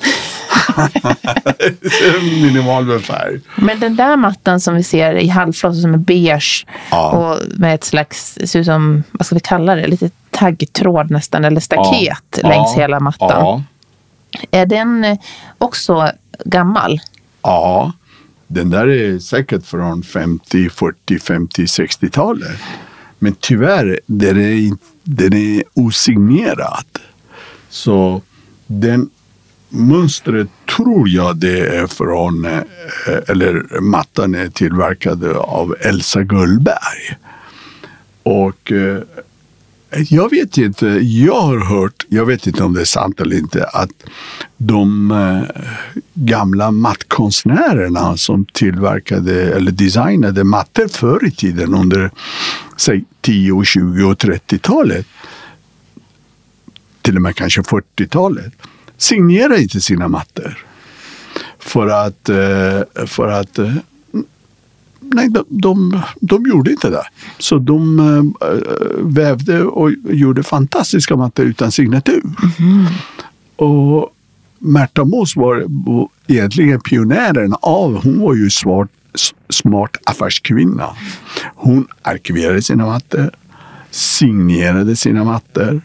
[2.22, 3.40] Minimal med färg.
[3.56, 7.12] Men den där mattan som vi ser i halvfloss som är beige Ja.
[7.12, 11.46] och med ett slags, ser ut som, vad ska vi kalla det, lite taggtråd nästan
[11.46, 13.30] eller staket Ja, längs ja, hela mattan.
[13.30, 13.64] Ja,
[14.52, 15.18] Är den eh,
[15.58, 16.12] också
[16.46, 17.00] gammal?
[17.42, 17.94] Ja,
[18.48, 22.58] den där är säkert från 50, 40, 50, 60-talet.
[23.20, 24.72] Men tyvärr, den är,
[25.04, 26.86] den är osignerad.
[27.70, 28.22] Så
[28.68, 29.10] den
[29.76, 32.62] mönstret tror jag det är från, eh,
[33.28, 37.18] eller mattan är tillverkad av Elsa Gullberg.
[38.24, 39.00] Och eh,
[40.10, 43.66] jag vet inte, jag har hört, jag vet inte om det är sant eller inte,
[43.66, 43.92] att
[44.58, 45.62] de eh,
[46.14, 52.12] gamla mattkonstnärerna som tillverkade eller designade mattor förr i tiden under
[52.78, 55.08] säg 10, 20 och 30-talet,
[57.02, 58.54] till och med kanske 40-talet,
[58.98, 60.58] signerade inte sina mattor.
[61.60, 63.74] För att, eh, för att eh,
[65.00, 67.04] nej, de, de, de gjorde inte det.
[67.38, 68.48] Så de eh,
[69.00, 72.24] vävde och gjorde fantastiska mattor utan signatur.
[73.56, 74.12] Och
[74.60, 75.66] Märta Moos var
[76.28, 78.90] egentligen pionjären av, hon var ju smart,
[79.50, 80.90] smart affärskvinna.
[81.56, 83.32] Hon arkiverade sina mattor,
[83.92, 85.82] signerade sina mattor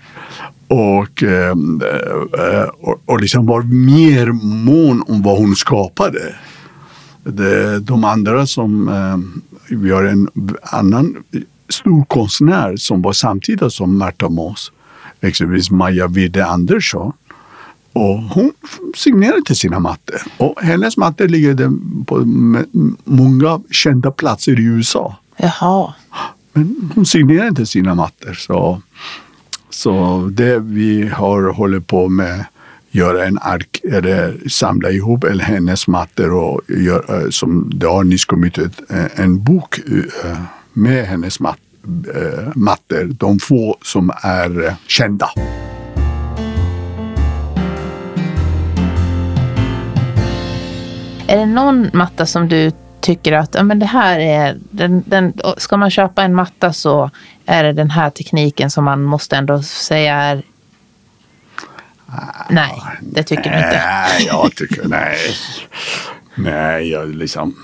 [0.71, 4.27] och, eh, eh, och, och liksom var mer
[4.65, 6.35] mån om vad hon skapade.
[7.81, 10.29] De andra som, eh, vi har en
[10.63, 11.17] annan
[11.69, 14.73] stor konstnär som var samtida som Märta Moos,
[15.21, 17.13] exempelvis Maja Widde Andersson.
[17.93, 18.53] Och hon
[18.97, 20.21] signerade till sina mattor.
[20.37, 21.71] Och hennes mattor ligger
[22.05, 22.25] på
[23.05, 25.17] många kända platser i USA.
[25.37, 25.95] Jaha.
[26.53, 28.35] Men hon signerade inte sina mattor.
[28.35, 28.83] Så,
[29.71, 32.45] så det vi har hållit på med
[32.91, 38.05] göra en ark, eller samla ihop eller hennes mattor och gör, eh, som det har
[38.05, 40.41] nyss kommit ut eh, en bok eh,
[40.73, 41.59] med hennes mat,
[42.55, 43.05] mattor.
[43.05, 45.31] De få som är kända.
[51.27, 55.33] Är det någon matta som du tycker att ja, men det här är, den, den,
[55.57, 57.11] ska man köpa en matta så
[57.47, 60.43] är det den här tekniken som man måste ändå säga är
[62.49, 63.83] Nej, det tycker du inte.
[63.85, 65.19] Nej, jag tycker nej.
[66.35, 67.55] Nej, jag liksom...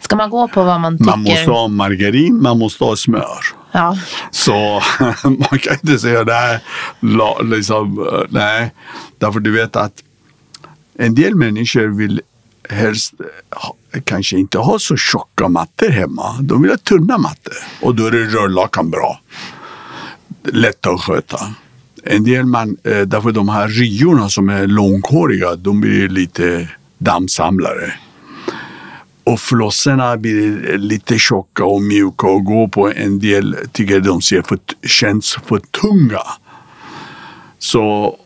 [0.00, 1.10] Ska man gå på vad man tycker?
[1.10, 3.38] Man måste ha margarin, man måste ha smör.
[3.72, 3.98] Ja.
[4.30, 4.52] Så
[5.24, 6.60] man kan inte säga nej,
[7.42, 8.70] liksom, eh, nej.
[9.18, 10.02] Därför du vet att
[10.98, 12.20] en del människor vill
[12.70, 13.14] helst
[14.04, 16.36] kanske inte ha så tjocka mattor hemma.
[16.40, 19.20] De vill ha tunna mattor och då är det rörlakan bra.
[20.44, 21.38] Lätt att sköta.
[22.04, 27.94] En del man, eh, därför de här ryorna som är långhåriga, de blir lite dammsamlare.
[29.24, 32.90] Och flossorna blir lite tjocka och mjuka och gå på.
[32.90, 36.22] En del tycker de ser för, känns för tunga.
[37.58, 38.16] Så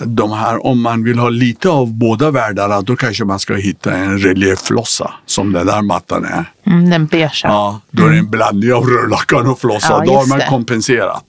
[0.00, 3.92] de här, om man vill ha lite av båda världarna då kanske man ska hitta
[3.96, 6.44] en reliefflossa som den där mattan är.
[6.66, 7.30] Mm, den beigea.
[7.42, 9.88] Ja, då är det en blandning av rörlakan och flossa.
[9.90, 10.46] Ja, då har man det.
[10.48, 11.24] kompenserat.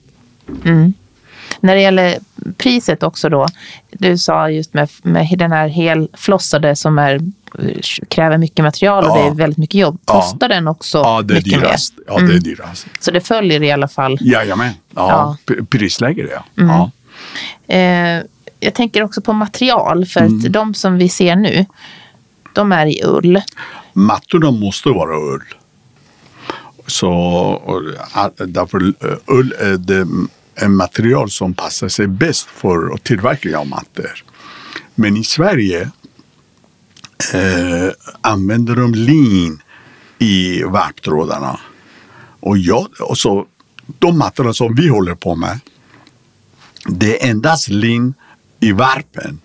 [1.60, 2.18] När det gäller
[2.56, 3.46] priset också då.
[3.90, 7.20] Du sa just med, med den här helflossade som är,
[8.08, 9.22] kräver mycket material och Ja.
[9.22, 9.98] det är väldigt mycket jobb.
[10.06, 10.12] Ja.
[10.12, 11.94] Kostar den också Ja, det är mycket dyrast.
[12.08, 12.14] mer?
[12.18, 12.24] Mm.
[12.26, 12.86] Ja, det är dyrast.
[13.00, 14.18] Så det följer i alla fall.
[14.20, 14.72] Jajamän.
[14.94, 15.54] Ja, Ja.
[15.56, 15.64] ja.
[15.70, 16.62] Prisläge ja.
[16.62, 16.76] Mm.
[16.76, 16.90] ja.
[17.74, 18.22] Eh,
[18.64, 20.06] jag tänker också på material.
[20.06, 20.38] För Mm.
[20.38, 21.66] att de som vi ser nu,
[22.52, 23.42] de är i ull.
[23.92, 25.44] Mattorna måste vara ull.
[26.86, 27.82] Så
[28.46, 30.06] därför eh, ull är det
[30.54, 34.24] en material som passar sig bäst för att tillverka av mattor.
[34.94, 35.90] Men i Sverige
[37.34, 39.60] eh, använder de lin
[40.18, 41.60] i värptrådarna.
[42.40, 43.46] Och, jag, och så,
[43.98, 45.60] de mattorna som vi håller på med,
[46.86, 48.14] det är endast lin
[48.64, 49.38] i varpen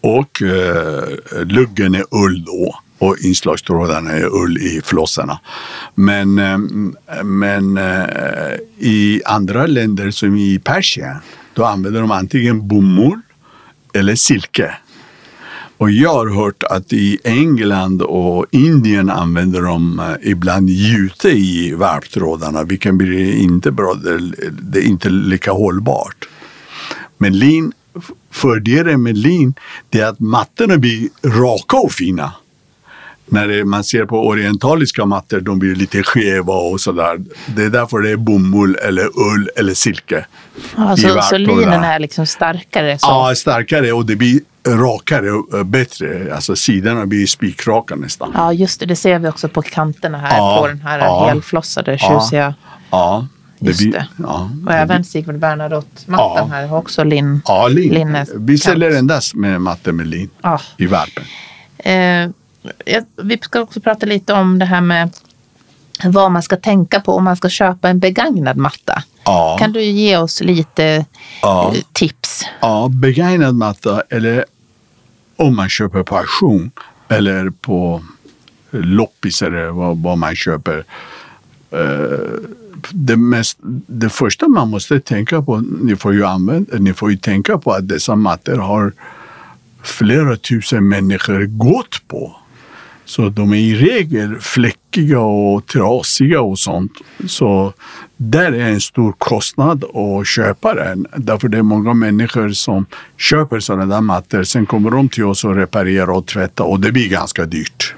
[0.00, 1.04] Och eh,
[1.44, 5.40] luggen är ull då och inslagstrådarna är ull i flossarna.
[5.94, 6.58] Men, eh,
[7.24, 11.16] men eh, i andra länder som i Persien
[11.54, 13.20] då använder de antingen bomull
[13.92, 14.76] eller silke.
[15.78, 21.74] Och jag har hört att i England och Indien använder de eh, ibland jute i
[21.74, 23.94] varptrådarna vilket blir inte bra.
[23.94, 24.18] Det,
[24.50, 26.28] det är inte lika hållbart.
[27.18, 27.72] Men lin,
[28.30, 29.54] fördelen med lin
[29.88, 32.32] det är att mattorna blir raka och fina.
[33.28, 37.18] När man ser på orientaliska mattor, de blir lite skeva och sådär.
[37.46, 40.26] Det är därför det är bomull eller ull eller silke.
[40.96, 42.98] I så, linen är liksom starkare.
[42.98, 43.06] Så.
[43.06, 46.34] Ja, starkare och det blir rakare och eh, bättre.
[46.34, 48.30] Alltså sidorna blir spikraka nästan.
[48.34, 48.86] Ja, just det.
[48.86, 51.26] Det ser vi också på kanterna här Ja, på den här ja.
[51.28, 52.54] helflossade tjusiga.
[52.90, 53.26] Ja,
[53.58, 54.06] Just blir, det.
[54.18, 56.48] Ja, Och även Sigvard Bernadotte-mattan Ja.
[56.56, 57.42] här har också lin.
[57.44, 57.92] ja, lin.
[57.94, 60.60] linne- Vi säljer endast med mattor med lin Ja.
[60.76, 61.24] i värpen.
[61.78, 62.30] Eh,
[63.22, 65.10] vi ska också prata lite om det här med
[66.04, 69.02] vad man ska tänka på om man ska köpa en begagnad matta.
[69.24, 69.56] Ja.
[69.60, 71.04] Kan du ge oss lite
[71.42, 71.72] Ja.
[71.74, 72.42] eh, tips?
[72.60, 74.44] Ja, begagnad matta eller
[75.36, 76.70] om man köper på auktion
[77.08, 78.02] eller på
[78.70, 80.84] loppis eller vad, vad man köper.
[81.70, 81.78] Eh,
[82.90, 87.16] det, mest, det första man måste tänka på, ni får, ju använda, ni får ju
[87.16, 88.92] tänka på att dessa mattor har
[89.82, 92.36] flera tusen människor gått på.
[93.04, 96.92] Så de är i regel fläckiga och trasiga och sånt.
[97.26, 97.72] Så
[98.16, 101.06] där är en stor kostnad att köpa den.
[101.16, 102.86] Därför det är många människor som
[103.16, 104.42] köper sådana där mattor.
[104.42, 107.94] Sen kommer de till oss och reparerar och tvättar och det blir ganska dyrt.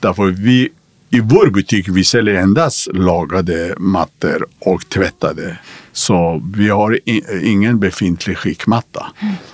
[0.00, 0.68] Därför vi
[1.14, 5.58] i vår butik vi säljer endast lagade mattor och tvättade.
[5.92, 6.98] Så vi har
[7.42, 9.06] ingen befintlig skickmatta.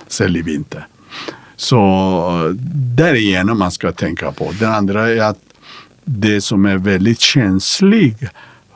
[0.09, 0.85] Säljer vi inte.
[1.57, 2.57] Så
[2.97, 4.53] därigenom man ska tänka på.
[4.59, 5.39] Det andra är att
[6.05, 8.23] det som är väldigt känsligt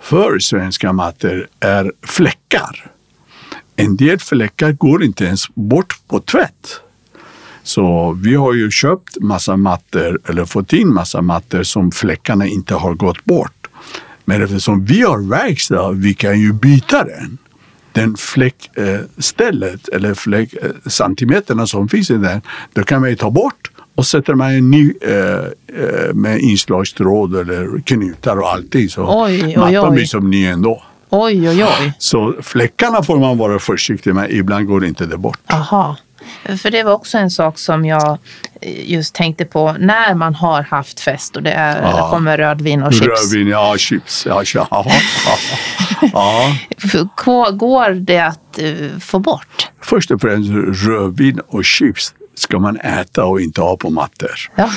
[0.00, 2.90] för svenska mattor är fläckar.
[3.76, 6.80] En del fläckar går inte ens bort på tvätt.
[7.64, 12.74] Så vi har ju köpt massa mattor eller fått in massa mattor som fläckarna inte
[12.74, 13.66] har gått bort.
[14.24, 17.38] Men eftersom vi har verkstad, vi kan ju byta den.
[17.92, 22.40] Den fläckstället eller fläck, eh, centimeterna som finns i den,
[22.72, 27.80] då kan vi ta bort och sätter man en ny eh, eh, med inslagstråd eller
[27.80, 29.94] knutar och allting så Oj, oj, mattan oj.
[29.94, 30.82] blir som ny ändå.
[31.16, 31.92] Oj, oj, oj.
[31.98, 35.40] Så fläckarna får man vara försiktig med, ibland går inte det bort.
[35.52, 35.96] Aha.
[36.62, 38.18] För det var också en sak som jag
[38.60, 41.96] eh, just tänkte på när man har haft fest och det, är, Ja.
[41.96, 43.06] det kommer rödvin och chips.
[43.06, 44.26] Rödvin, ja chips.
[44.26, 44.68] Ja, ja,
[46.12, 46.54] ja,
[47.52, 49.68] Går det att eh, få bort?
[49.82, 50.50] Först och främst
[50.86, 54.30] rödvin och chips ska man äta och inte ha på mattor.
[54.54, 54.70] Ja.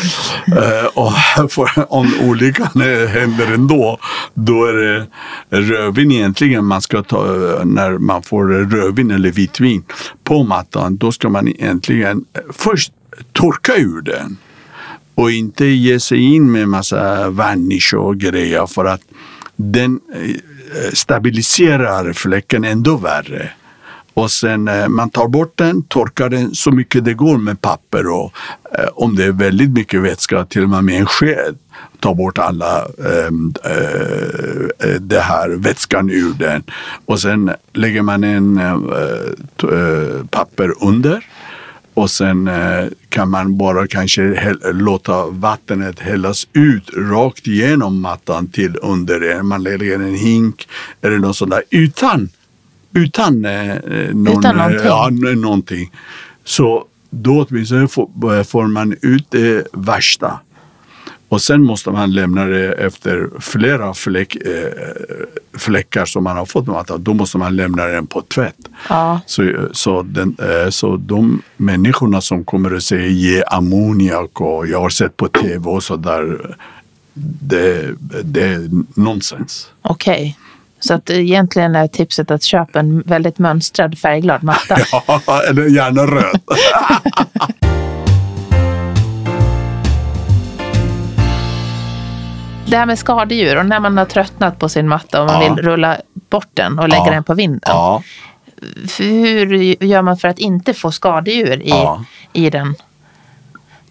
[0.48, 2.70] Eh, och för, om olyckan
[3.08, 4.00] händer ändå,
[4.34, 5.08] då är det
[5.50, 7.24] rödvin egentligen man ska ta,
[7.66, 9.84] när man får rödvin eller vitvin
[10.24, 12.92] på mattan, då ska man egentligen först
[13.34, 14.38] torka ur den.
[15.16, 19.02] Och inte ge sig in med massa varnish och grejer för att
[19.56, 23.52] den eh, stabiliserar fläcken ändå värre.
[24.18, 28.08] Och sen eh, man tar bort den, torkar den så mycket det går med papper
[28.08, 28.34] och
[28.78, 31.58] eh, om det är väldigt mycket vätska, till och med med en sked,
[32.00, 36.64] ta bort alla ehm, eh, eh, det här vätskan ur den.
[37.06, 38.74] Och sen lägger man en eh,
[39.64, 41.26] eh papper under
[41.94, 48.78] och sen eh, kan man bara kanske låta vattnet hällas ut rakt igenom mattan till
[48.82, 49.44] under.
[49.44, 50.68] Man lägger en hink
[51.02, 52.30] eller något sånt där utan
[52.94, 53.76] utan, eh,
[54.14, 54.86] någon, utan någonting.
[54.86, 55.92] Ja, någonting.
[56.44, 60.40] Så då åtminstone får, får man ut det värsta.
[61.30, 64.72] Och sen måste man lämna det efter flera fläck, äh,
[65.58, 68.58] fläckar som man har fått med Då måste man lämna den på tvätt.
[68.90, 69.22] Ja.
[69.26, 74.82] Så, så, den, äh, så de människorna som kommer att säga ge ammoniak och jag
[74.82, 76.56] har sett på tv och så där.
[77.42, 79.72] Det, det är nonsens.
[79.82, 80.14] Okej.
[80.14, 80.47] Okay.
[80.80, 84.78] Så att egentligen är tipset att köpa en väldigt mönstrad färgglad matta.
[84.92, 86.40] ja, eller gärna röd.
[92.70, 95.54] det här med skadedjur och när man har tröttnat på sin matta och man ja.
[95.54, 95.98] vill rulla
[96.30, 97.12] bort den och lägga ja.
[97.12, 97.62] den på vinden.
[97.64, 98.04] Ja.
[98.98, 101.74] Hur gör man för att inte få skadedjur i,
[102.34, 102.76] i den?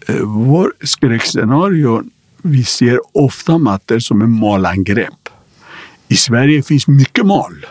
[0.07, 2.03] Eh, vår skräckscenario,
[2.41, 5.26] vi ser ofta mattor som en malangrepp.
[6.07, 7.65] I Sverige finns mycket mal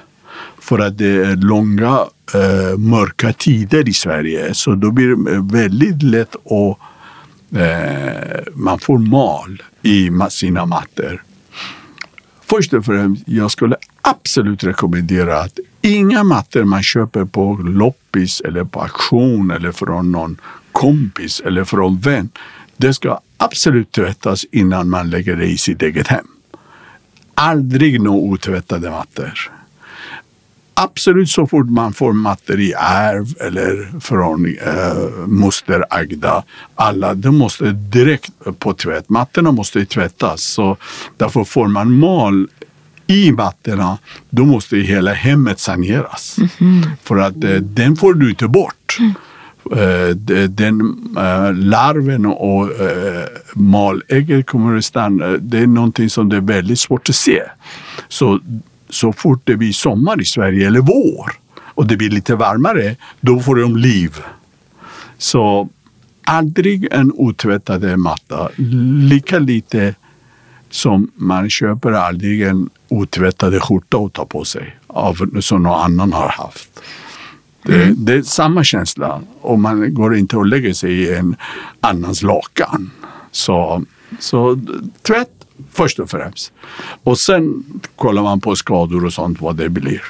[0.58, 4.54] för att det är långa eh, mörka tider i Sverige.
[4.54, 6.78] Så då blir det eh, väldigt lätt att
[7.58, 11.22] eh, man får mal i sina mattor.
[12.46, 18.64] Först och främst, jag skulle absolut rekommendera att inga mattor man köper på loppis eller
[18.64, 20.36] på auktion eller från någon
[20.72, 22.28] kompis eller från vän.
[22.76, 26.26] Det ska absolut tvättas innan man lägger det i sitt eget hem
[27.36, 29.52] aldrig nå otvättade mattor.
[30.74, 37.38] Absolut så fort man får mattor i arv eller från eh, moster Agda, alla, de
[37.38, 39.08] måste direkt på tvätt.
[39.08, 40.76] Mattorna måste tvättas, så
[41.16, 42.48] därför får man mal
[43.06, 43.98] i mattorna,
[44.30, 46.38] då måste hela hemmet saneras.
[46.38, 46.90] Mm -hmm.
[47.02, 48.96] För att eh, den får du inte bort.
[49.00, 49.14] Mm.
[49.72, 50.16] Eh,
[50.48, 50.80] den
[51.16, 55.26] eh, larven och eh, malägget kommer att stanna.
[55.26, 57.42] Det är någonting som det är väldigt svårt att se.
[58.08, 58.40] Så,
[58.90, 63.40] så fort det blir sommar i Sverige eller vår och det blir lite varmare, då
[63.40, 64.16] får de liv.
[65.18, 65.68] Så
[66.24, 68.48] aldrig en otvättad matta.
[69.10, 69.94] Lika lite
[70.70, 76.12] som man köper aldrig en otvättad skjorta att ta på sig av, som någon annan
[76.12, 76.80] har haft.
[77.66, 77.94] Det, mm.
[77.98, 81.36] det, är samma känsla och man går inte och lägger sig i en
[81.80, 82.90] annans lakan.
[83.30, 83.84] Så,
[84.20, 84.58] så
[85.02, 85.30] tvätt
[85.72, 86.52] först och främst.
[87.04, 87.64] Och sen
[87.96, 90.02] kollar man på skador och sånt vad det blir.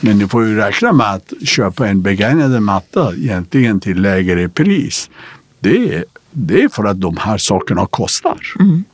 [0.00, 5.10] Men ni får ju räkna med att köpa en begagnad matta egentligen till lägre pris.
[5.60, 8.38] Det det är för att de här sakerna kostar.
[8.60, 8.84] Mm.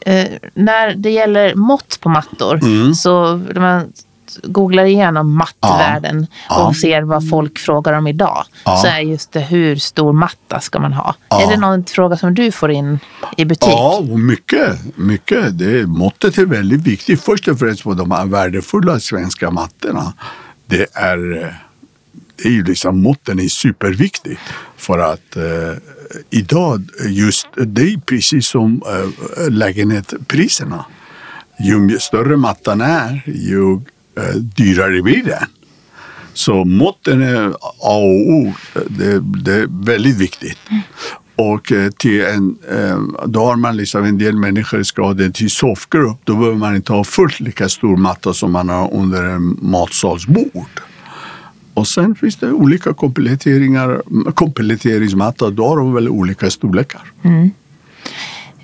[0.00, 2.94] Eh, när det gäller mått på mattor mm.
[2.94, 3.92] så man
[4.42, 6.66] googlar igenom mattvärlden ja.
[6.66, 8.76] och ser vad folk frågar om idag ja.
[8.76, 11.14] så är just det hur stor matta ska man ha?
[11.28, 11.42] Ja.
[11.42, 12.98] Är det någon fråga som du får in
[13.36, 13.68] i butik?
[13.68, 14.96] Ja, mycket.
[14.96, 15.58] mycket.
[15.58, 17.22] Det, måttet är väldigt viktigt.
[17.22, 20.12] Först och främst på de här värdefulla svenska mattorna.
[20.66, 21.16] Det är,
[22.36, 24.40] det är ju liksom måtten är superviktigt
[24.76, 25.42] för att eh,
[26.30, 30.84] idag just det är precis som eh, lägenhetspriserna.
[31.58, 33.80] Ju större mattan är, ju
[34.18, 35.46] Eh, dyrare blir den.
[36.34, 38.52] Så måtten är A och O.
[38.88, 40.58] Det, det är väldigt viktigt.
[40.70, 40.82] Mm.
[41.36, 46.18] Och eh, till en, eh, då har man liksom en del människor skadade till soffgrupp.
[46.24, 50.80] Då behöver man inte ha fullt lika stor matta som man har under en matsalsbord.
[51.74, 54.02] Och sen finns det olika kompletteringar,
[54.34, 55.50] kompletteringsmatta.
[55.50, 57.12] Då har de väl olika storlekar.
[57.22, 57.50] Mm.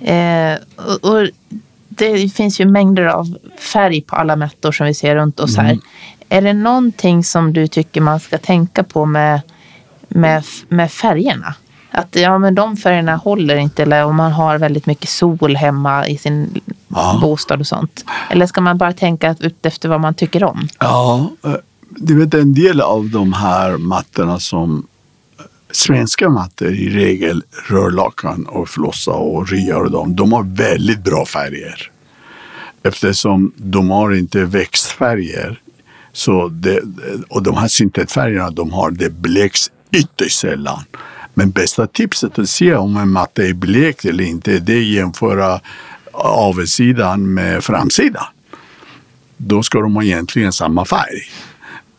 [0.01, 1.27] Eh, och, och
[1.97, 5.63] det finns ju mängder av färg på alla mattor som vi ser runt oss här.
[5.63, 5.81] Mm.
[6.29, 9.41] Är det någonting som du tycker man ska tänka på med,
[10.07, 11.55] med, med färgerna?
[11.91, 16.07] Att ja, men de färgerna håller inte eller om man har väldigt mycket sol hemma
[16.07, 17.19] i sin ja.
[17.21, 18.05] bostad och sånt.
[18.29, 20.67] Eller ska man bara tänka ut efter vad man tycker om?
[20.79, 21.53] Ja, eh,
[21.89, 24.87] du vet en del av de här mattorna som
[25.75, 31.25] svenska mattor i regel, rörlakan och flossa och rya och dem, de har väldigt bra
[31.25, 31.91] färger.
[32.83, 35.59] Eftersom de har inte växtfärger.
[36.13, 36.79] Så det,
[37.29, 40.79] och de här syntetfärgerna de har, det bleks ytterst sällan.
[41.33, 44.85] Men bästa tipset att se om en matta är blekt eller inte, det är att
[44.85, 45.59] jämföra
[46.11, 48.25] avsidan med framsidan.
[49.37, 51.21] Då ska de ha egentligen samma färg.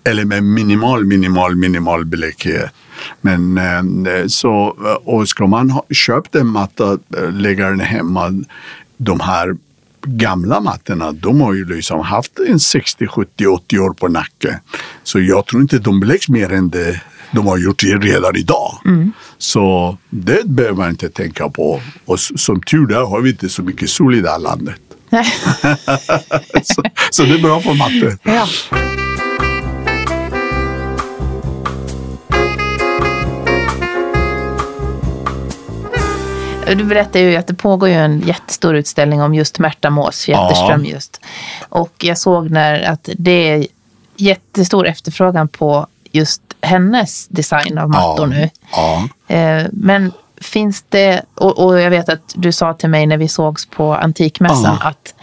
[0.04, 2.70] Eller med minimal, minimal, minimal blekhet.
[3.20, 3.59] Men
[4.07, 8.42] eh, så, och ska man ha köpt en matta, eh, lägga den hemma,
[8.96, 9.57] de här
[10.07, 14.54] gamla mattorna, de har ju liksom haft en 60, 70, 80 år på nacken.
[15.02, 17.00] Så jag tror inte de beläggs mer än det
[17.32, 18.78] de har gjort redan idag.
[18.84, 19.12] Mm.
[19.38, 21.80] Så det behöver man inte tänka på.
[22.04, 24.80] Och som tur är har vi inte så mycket sol i det här landet.
[26.62, 28.18] så, så, det är bra för matte.
[28.22, 28.46] Ja.
[36.66, 40.84] Du berättade ju att det pågår ju en jättestor utställning om just Märta Mås Jätterström
[40.84, 40.90] ja.
[40.90, 41.20] just.
[41.68, 43.66] Och jag såg när att det är
[44.16, 48.40] jättestor efterfrågan på just hennes design av mattor ja.
[48.40, 48.50] nu.
[48.72, 49.08] Ja.
[49.34, 53.66] Eh, men finns det, och, jag vet att du sa till mig när vi sågs
[53.66, 55.14] på Antikmässan att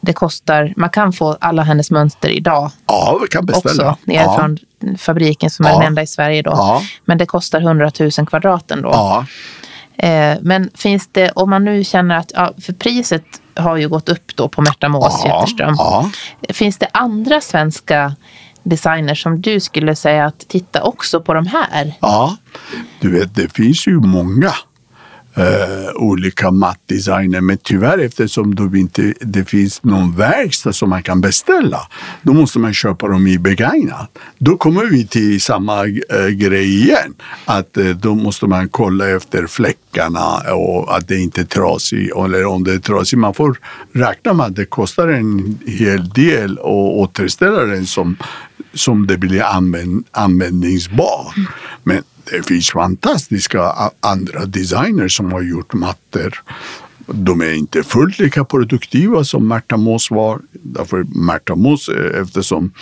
[0.00, 2.70] det kostar, man kan få alla hennes mönster idag.
[2.86, 3.90] Ja, vi kan beställa.
[3.90, 4.88] Också, nerifrån ja.
[4.98, 6.82] fabriken som är den enda i Sverige då.
[7.04, 9.24] Men det kostar 100 000 kvadraten då.
[9.98, 13.24] Eh, men finns det, om man nu känner att, ja, för priset
[13.54, 15.46] har ju gått upp då på Märta Mås ja.
[15.58, 16.10] Ja.
[16.48, 18.16] Finns det andra svenska
[18.62, 21.94] designers som du skulle säga att titta också på de här?
[22.00, 22.36] Ja,
[23.00, 24.52] du vet det finns ju många
[25.38, 27.40] eh, olika mattdesigner.
[27.40, 31.80] Men tyvärr eftersom det inte det finns någon verkstad som man kan beställa,
[32.22, 34.18] då måste man köpa dem i begagnat.
[34.38, 37.14] Då kommer vi till samma eh, grej igen.
[37.44, 42.16] Att eh, då måste man kolla efter fläckarna och att det inte är trasigt.
[42.16, 43.58] Eller om det är trasigt, man får
[43.92, 48.16] räkna med att det kostar en hel del att återställa den som,
[48.74, 51.32] som det blir använd, användningsbar.
[51.82, 56.42] Men det finns fantastiska andra designers som har gjort mattor.
[57.06, 60.40] De är inte fullt lika produktiva som Märta Moss var.
[60.52, 62.72] Därför Märta Moss, eh, eftersom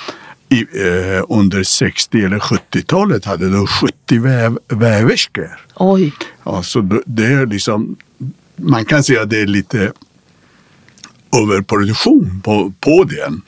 [0.49, 5.61] i, eh, under 60 eller 70-talet hade de 70 väv, väverskor.
[5.75, 6.13] Oj!
[6.45, 7.97] Ja, så det är liksom,
[8.57, 9.93] man kan säga att det är lite
[11.43, 13.43] överproduktion på, på den.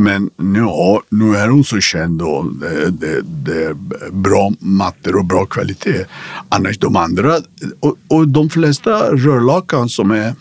[0.00, 0.66] Men nu,
[1.08, 3.74] nu är hon så känd och det, det, det, är
[4.10, 6.04] bra mattor och bra kvalitet.
[6.48, 7.36] Annars de andra,
[7.80, 10.34] och, och de flesta rörlakan som är,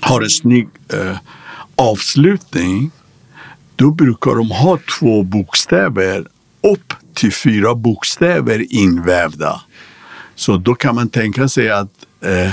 [0.00, 1.16] har en snygg eh,
[1.76, 2.90] avslutning,
[3.76, 6.26] då brukar de ha två bokstäver
[6.62, 9.60] upp till fyra bokstäver invävda.
[10.34, 12.52] Så då kan man tänka sig att eh,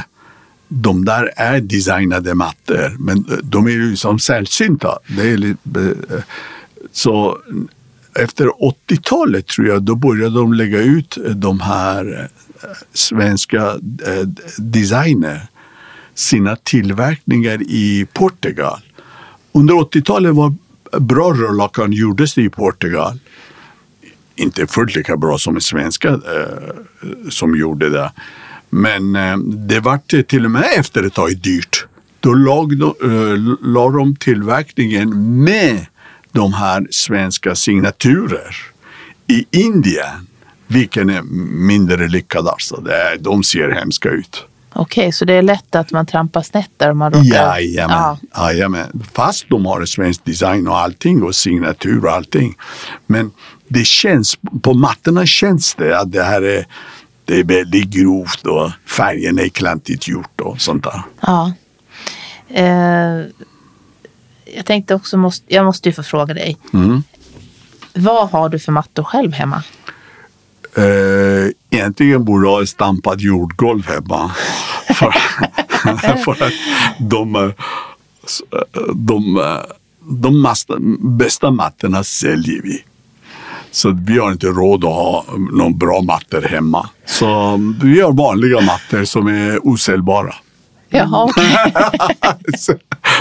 [0.67, 4.99] de där är designade mattor, men de är ju som sällsynta.
[5.07, 5.95] Det är lite,
[6.91, 7.37] så
[8.15, 12.29] efter 80-talet tror jag, då började de lägga ut de här
[12.63, 13.65] eh, svenska
[14.05, 15.47] eh, designer
[16.15, 18.79] sina tillverkningar i Portugal.
[19.51, 20.53] Under 80-talet var
[20.99, 23.19] bra rörlakan gjordes i Portugal.
[24.35, 28.11] Inte fullt lika bra som svenska eh, som gjorde det.
[28.69, 31.85] Men eh, det vart till och med efter ett tag dyrt.
[32.19, 35.85] Då lag de, eh, la de tillverkningen med
[36.31, 38.55] de här svenska signaturer
[39.27, 40.27] i Indien.
[40.67, 41.21] Vilken är
[41.67, 42.83] mindre lyckad alltså.
[43.19, 44.45] De ser hemska ut.
[44.79, 47.25] Okej, så det är lätt att man trampar snett där man råkar...
[47.25, 48.17] Jajamän, ja.
[48.35, 49.01] jajamän.
[49.13, 52.55] Fast de har svensk design och allting och signatur och allting.
[53.05, 53.31] Men
[53.67, 56.65] det känns, på mattorna känns det att det här är
[57.27, 61.01] det är väldigt grovt och färgen är klantigt gjort och sånt där.
[61.21, 61.53] Ja.
[62.49, 63.25] Eh,
[64.55, 66.57] jag tänkte också, måste, jag måste ju få fråga dig.
[66.73, 67.03] Mm.
[67.93, 69.63] Vad har du för mattor själv hemma?
[70.77, 74.31] Eh, egentligen borde jag ha stampat jordgolv hemma.
[74.87, 75.11] för,
[76.23, 76.53] för att
[76.99, 77.53] de,
[78.93, 79.61] de,
[80.05, 82.83] de, de bästa mattorna säljer vi.
[83.71, 86.89] Så vi har inte råd att ha någon bra mattor hemma.
[87.05, 90.33] Så vi har vanliga mattor som är osäljbara.
[90.89, 91.45] Jaha, okay.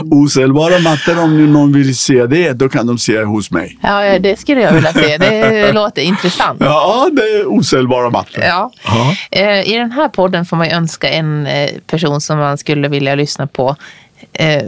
[0.11, 3.78] Osäljbara mattor, om någon vill se det, då kan de se hos mig.
[3.82, 5.18] Ja, det skulle jag vilja se.
[5.18, 6.61] Det låter intressant.
[6.61, 8.44] Ja, det är osäljbara mattor.
[8.44, 8.72] Ja.
[9.30, 13.14] Eh, I den här podden får man önska en eh, person som man skulle vilja
[13.14, 13.76] lyssna på
[14.32, 14.62] eh,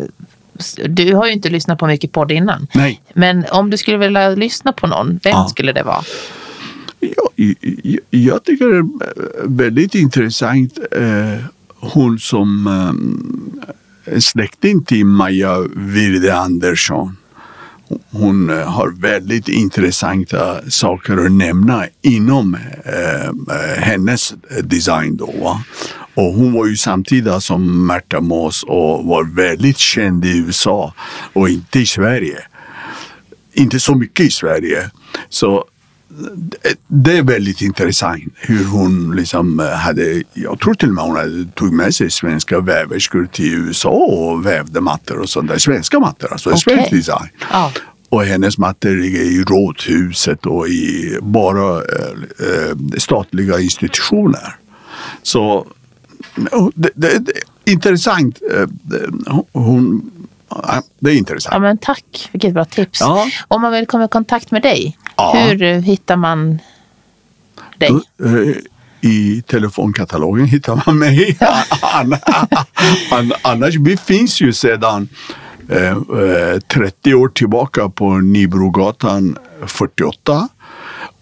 [0.88, 2.66] du har ju inte lyssnat på mycket podd innan.
[2.74, 3.00] Nej.
[3.12, 5.48] Men om du skulle vilja lyssna på någon, vem ja.
[5.48, 6.02] skulle det vara?
[7.00, 10.78] Ja, jag, jag tycker det är väldigt intressant.
[10.92, 11.44] Eh,
[11.80, 12.66] hon som
[14.04, 17.16] eh, släkting till Maja Virde Andersson
[18.10, 25.16] hon eh, har väldigt intressanta saker att nämna inom eh, eh, hennes design.
[25.16, 25.62] Då, va?
[26.14, 30.94] Och hon var ju samtida som Märta Moss och var väldigt känd i USA
[31.32, 32.38] och inte i Sverige.
[33.52, 34.90] Inte så mycket i Sverige.
[35.28, 35.64] Så
[36.86, 41.44] det är väldigt intressant hur hon liksom hade, jag tror till och med hon hade
[41.44, 45.58] tog med sig svenska väverskor till USA och vävde mattor och sånt där.
[45.58, 46.60] Svenska mattor, alltså okay.
[46.60, 47.28] svensk design.
[47.52, 47.72] Ja.
[48.08, 54.56] Och hennes mattor ligger i Rådhuset och i bara äh, statliga institutioner.
[55.22, 55.66] Så
[56.74, 57.32] det, det, det
[57.64, 58.38] intressant.
[58.52, 58.68] Eh,
[59.52, 60.10] hon,
[60.98, 61.54] det är intressant.
[61.54, 63.00] Ja, men tack, vilket bra tips.
[63.00, 63.26] Ja.
[63.48, 65.32] Om man vill komma i kontakt med dig, ja.
[65.34, 66.58] hur hittar man
[67.78, 67.90] dig?
[67.90, 68.56] Eh,
[69.00, 71.38] I telefonkatalogen hittar man mig.
[73.42, 75.08] Annars, vi finns ju sedan
[75.68, 80.48] eh, 30 år tillbaka på Nybrogatan 48.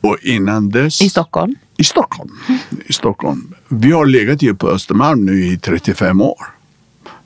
[0.00, 1.02] Och innan dess...
[1.02, 1.54] I Stockholm?
[1.76, 2.30] I Stockholm.
[2.86, 3.54] I Stockholm.
[3.68, 6.46] Vi har legat ju på Östermalm nu i 35 år.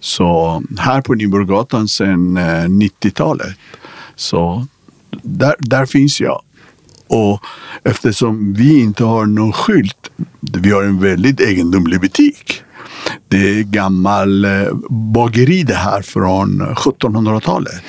[0.00, 3.46] Så här på Nyborggatan sedan 90-talet.
[3.46, 3.52] Eh,
[4.16, 4.66] Så
[5.22, 6.42] där, där finns jag.
[7.11, 7.40] Och
[7.84, 12.62] eftersom vi inte har någon skylt, vi har en väldigt egendomlig butik.
[13.28, 14.50] Det är gammal eh,
[14.90, 17.82] bageri det här från 1700-talet.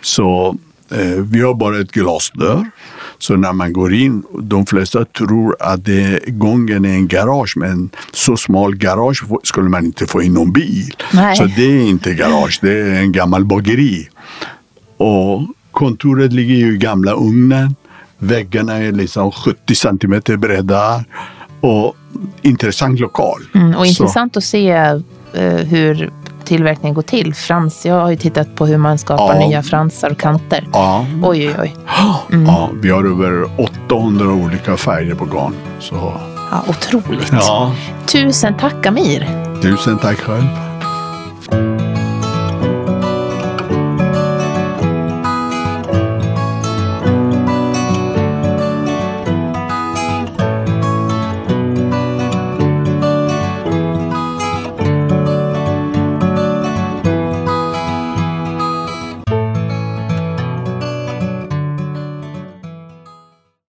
[0.00, 0.56] Så
[0.90, 2.70] eh, vi har bara ett glasdörr.
[3.18, 7.90] Så när man går in, de flesta tror att det, gången är en garage, men
[8.12, 10.94] så smal garage skulle man inte få in någon bil.
[11.12, 11.36] Nej.
[11.36, 14.08] Så det är inte garage, det är en gammal bageri.
[14.96, 17.74] Och kontoret ligger ju i gamla ugnen.
[18.20, 21.04] Väggarna är liksom 70 centimeter breda.
[21.60, 21.96] Och
[22.42, 23.42] intressant lokal.
[23.54, 24.38] Mm, och intressant så.
[24.38, 24.92] att se
[25.36, 26.10] uh, hur
[26.44, 27.34] tillverkningen går till.
[27.34, 29.48] Frans, jag har ju tittat på hur man skapar ja.
[29.48, 30.68] nya fransar och kanter.
[30.72, 31.06] Ja.
[31.22, 31.76] Oj, oj, oj.
[32.32, 32.46] Mm.
[32.46, 35.54] Ja, vi har över 800 olika färger på garn.
[35.78, 36.20] Så.
[36.50, 37.32] Ja, otroligt.
[37.32, 37.74] Ja.
[38.06, 39.28] Tusen tack Amir.
[39.62, 41.89] Tusen tack själv.